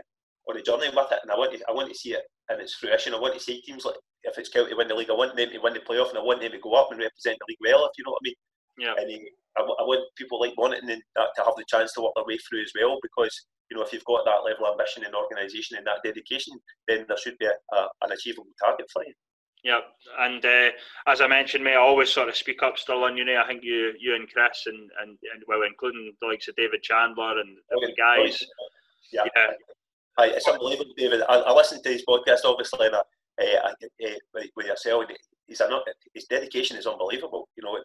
on 0.49 0.55
the 0.55 0.63
journey 0.63 0.89
with 0.89 1.11
it, 1.11 1.19
and 1.21 1.31
I 1.31 1.37
want 1.37 1.53
to 1.53 1.59
I 1.69 1.73
want 1.73 1.89
to 1.89 1.97
see 1.97 2.13
it 2.13 2.23
in 2.51 2.59
its 2.59 2.75
fruition. 2.75 3.13
I 3.13 3.19
want 3.19 3.33
to 3.35 3.39
see 3.39 3.61
teams 3.61 3.85
like 3.85 3.95
if 4.25 4.37
it's 4.37 4.49
Kelty 4.49 4.75
win 4.75 4.87
the 4.87 4.95
league, 4.95 5.09
I 5.09 5.13
want 5.13 5.35
them 5.35 5.49
to 5.49 5.59
win 5.59 5.73
the 5.73 5.79
playoff, 5.79 6.09
and 6.09 6.17
I 6.17 6.21
want 6.21 6.41
them 6.41 6.51
to 6.51 6.59
go 6.59 6.73
up 6.73 6.91
and 6.91 6.99
represent 6.99 7.37
the 7.39 7.45
league 7.49 7.61
well. 7.61 7.85
If 7.85 7.97
you 7.97 8.03
know 8.05 8.11
what 8.11 8.21
I 8.21 8.27
mean. 8.27 8.39
Yeah. 8.77 8.93
And 8.97 9.09
I, 9.57 9.61
I 9.61 9.83
want 9.83 10.03
people 10.17 10.39
like 10.39 10.53
wanting 10.57 10.85
that 10.87 11.29
to 11.35 11.43
have 11.43 11.55
the 11.55 11.63
chance 11.67 11.93
to 11.93 12.01
work 12.01 12.13
their 12.15 12.25
way 12.25 12.37
through 12.37 12.63
as 12.63 12.73
well 12.75 12.99
because 13.01 13.31
you 13.71 13.77
know 13.77 13.83
if 13.83 13.93
you've 13.93 14.03
got 14.05 14.25
that 14.25 14.43
level 14.43 14.65
of 14.65 14.73
ambition 14.73 15.05
and 15.05 15.15
organisation 15.15 15.77
and 15.77 15.87
that 15.87 16.03
dedication, 16.03 16.53
then 16.87 17.05
there 17.07 17.17
should 17.17 17.37
be 17.37 17.45
a, 17.45 17.55
a, 17.75 17.87
an 18.03 18.11
achievable 18.11 18.51
target 18.63 18.87
for 18.91 19.03
you. 19.05 19.13
Yeah, 19.63 19.79
and 20.19 20.45
uh, 20.45 20.69
as 21.07 21.21
I 21.21 21.27
mentioned, 21.27 21.63
mate, 21.63 21.73
I 21.73 21.77
always 21.77 22.11
sort 22.11 22.29
of 22.29 22.35
speak 22.35 22.61
up 22.61 22.77
Stirling 22.77 23.17
Uni. 23.17 23.35
I 23.35 23.47
think 23.47 23.63
you, 23.63 23.93
you 23.99 24.13
and 24.13 24.29
Chris, 24.31 24.61
and, 24.67 24.77
and, 25.01 25.09
and 25.09 25.43
well, 25.47 25.63
including 25.63 26.13
the 26.21 26.27
likes 26.27 26.47
of 26.47 26.55
David 26.55 26.83
Chandler 26.83 27.39
and 27.39 27.57
oh, 27.73 27.81
the 27.81 27.91
guys. 27.97 28.37
Yeah, 29.11 29.23
yeah. 29.35 29.47
Hi, 30.19 30.27
it's 30.27 30.47
unbelievable, 30.47 30.93
David. 30.95 31.23
I, 31.27 31.37
I 31.37 31.51
listened 31.51 31.83
to 31.83 31.89
his 31.89 32.05
podcast, 32.07 32.45
obviously, 32.45 32.85
and 32.85 32.95
I, 32.95 33.01
uh, 33.41 33.69
I, 33.69 33.71
uh, 33.71 34.41
with 34.55 34.67
yourself. 34.67 35.05
He's 35.47 35.61
a, 35.61 35.69
his 36.13 36.25
dedication 36.25 36.77
is 36.77 36.87
unbelievable. 36.87 37.47
You 37.55 37.63
know, 37.63 37.77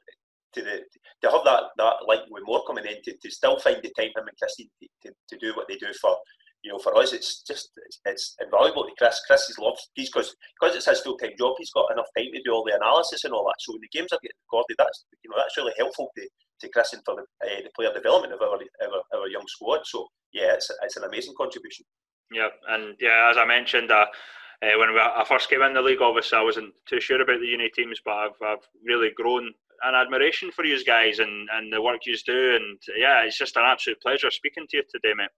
to 0.55 0.63
the 0.63 0.83
to 1.23 1.31
have 1.31 1.45
that 1.45 1.63
that 1.77 1.95
like 2.07 2.21
with 2.31 2.45
more 2.47 2.65
coming 2.67 2.85
in 2.87 3.03
to, 3.05 3.17
to 3.17 3.31
still 3.31 3.59
find 3.61 3.79
the 3.83 3.93
time 3.97 4.13
him 4.17 4.27
and 4.27 4.39
Christine 4.39 4.69
to, 4.83 4.89
to, 5.05 5.15
to 5.29 5.39
do 5.39 5.55
what 5.55 5.69
they 5.69 5.77
do 5.77 5.93
for 6.01 6.17
you 6.63 6.73
know 6.73 6.79
for 6.79 6.97
us 6.97 7.13
it's 7.13 7.43
just 7.43 7.71
it's, 7.87 8.01
it's 8.05 8.37
invaluable 8.41 8.85
to 8.85 8.93
Chris. 8.99 9.21
Chris 9.27 9.49
is 9.49 9.59
these 9.97 10.11
because 10.11 10.35
because 10.61 10.77
it's 10.77 10.87
his 10.87 11.01
full 11.01 11.17
time 11.17 11.37
job. 11.39 11.55
He's 11.59 11.73
got 11.73 11.91
enough 11.93 12.11
time 12.17 12.33
to 12.33 12.43
do 12.43 12.53
all 12.53 12.65
the 12.65 12.77
analysis 12.77 13.25
and 13.25 13.33
all 13.33 13.45
that. 13.45 13.61
So 13.61 13.73
when 13.73 13.81
the 13.81 13.99
games 13.99 14.13
are 14.13 14.23
getting 14.23 14.43
recorded, 14.47 14.77
that's 14.79 15.05
you 15.23 15.31
know 15.31 15.37
that's 15.39 15.57
really 15.57 15.75
helpful 15.79 16.11
to, 16.17 16.29
to 16.61 16.69
Chris 16.69 16.93
and 16.93 17.03
for 17.05 17.17
the, 17.17 17.23
uh, 17.47 17.63
the 17.63 17.71
player 17.77 17.93
development 17.93 18.35
of 18.35 18.43
our, 18.43 18.59
our 18.59 19.21
our 19.21 19.29
young 19.29 19.47
squad. 19.47 19.81
So 19.85 20.09
yeah, 20.33 20.55
it's 20.55 20.71
it's 20.83 20.97
an 20.97 21.05
amazing 21.05 21.35
contribution. 21.37 21.85
Yeah, 22.33 22.49
and 22.69 22.95
yeah, 23.01 23.29
as 23.31 23.37
I 23.37 23.45
mentioned, 23.45 23.91
uh, 23.91 24.07
uh, 24.63 24.79
when 24.79 24.91
I 24.91 25.25
first 25.27 25.49
came 25.49 25.63
in 25.63 25.73
the 25.73 25.81
league, 25.81 26.03
obviously 26.03 26.39
I 26.39 26.43
wasn't 26.43 26.75
too 26.87 27.01
sure 27.01 27.21
about 27.23 27.41
the 27.41 27.47
uni 27.47 27.71
teams, 27.71 28.01
but 28.05 28.13
I've, 28.13 28.43
I've 28.45 28.69
really 28.85 29.11
grown 29.17 29.53
an 29.83 29.95
admiration 29.95 30.51
for 30.53 30.65
you 30.65 30.83
guys 30.85 31.19
and, 31.19 31.49
and 31.55 31.73
the 31.73 31.81
work 31.81 32.05
you 32.05 32.17
do. 32.27 32.57
And 32.57 32.79
yeah, 32.97 33.23
it's 33.23 33.39
just 33.39 33.57
an 33.57 33.65
absolute 33.65 34.01
pleasure 34.03 34.31
speaking 34.31 34.67
to 34.71 34.77
you 34.79 34.83
today, 34.91 35.15
mate. 35.17 35.31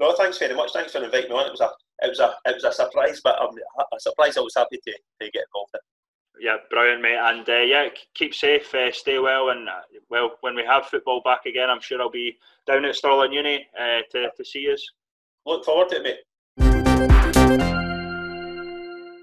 No, 0.00 0.14
thanks 0.14 0.38
very 0.38 0.54
much. 0.54 0.72
Thanks 0.72 0.92
for 0.92 1.04
inviting 1.04 1.30
me 1.30 1.36
on. 1.36 1.46
It 1.46 1.50
was 1.50 1.60
a 1.60 1.70
it 2.02 2.08
was 2.08 2.20
a 2.20 2.34
it 2.46 2.54
was 2.54 2.64
a 2.64 2.72
surprise, 2.72 3.20
but 3.22 3.40
um, 3.40 3.54
a 3.94 4.00
surprise 4.00 4.36
I 4.36 4.40
was 4.40 4.54
happy 4.56 4.78
to, 4.78 4.92
to 4.92 5.30
get 5.30 5.44
involved 5.48 5.74
in. 5.74 5.80
Yeah, 6.40 6.56
brilliant, 6.70 7.02
mate. 7.02 7.18
And 7.20 7.48
uh, 7.48 7.60
yeah, 7.60 7.88
keep 8.14 8.34
safe, 8.34 8.74
uh, 8.74 8.90
stay 8.90 9.18
well, 9.18 9.50
and 9.50 9.68
uh, 9.68 9.82
well, 10.08 10.32
when 10.40 10.56
we 10.56 10.64
have 10.64 10.86
football 10.86 11.20
back 11.24 11.44
again, 11.46 11.70
I'm 11.70 11.80
sure 11.80 12.00
I'll 12.00 12.10
be 12.10 12.38
down 12.66 12.86
at 12.86 12.96
Stirling 12.96 13.32
Uni 13.34 13.66
uh, 13.78 14.00
to 14.10 14.30
to 14.36 14.44
see 14.44 14.72
us. 14.72 14.82
Look 15.44 15.64
forward 15.64 15.90
to 15.90 16.02
it, 16.02 16.24
mate. 16.58 17.78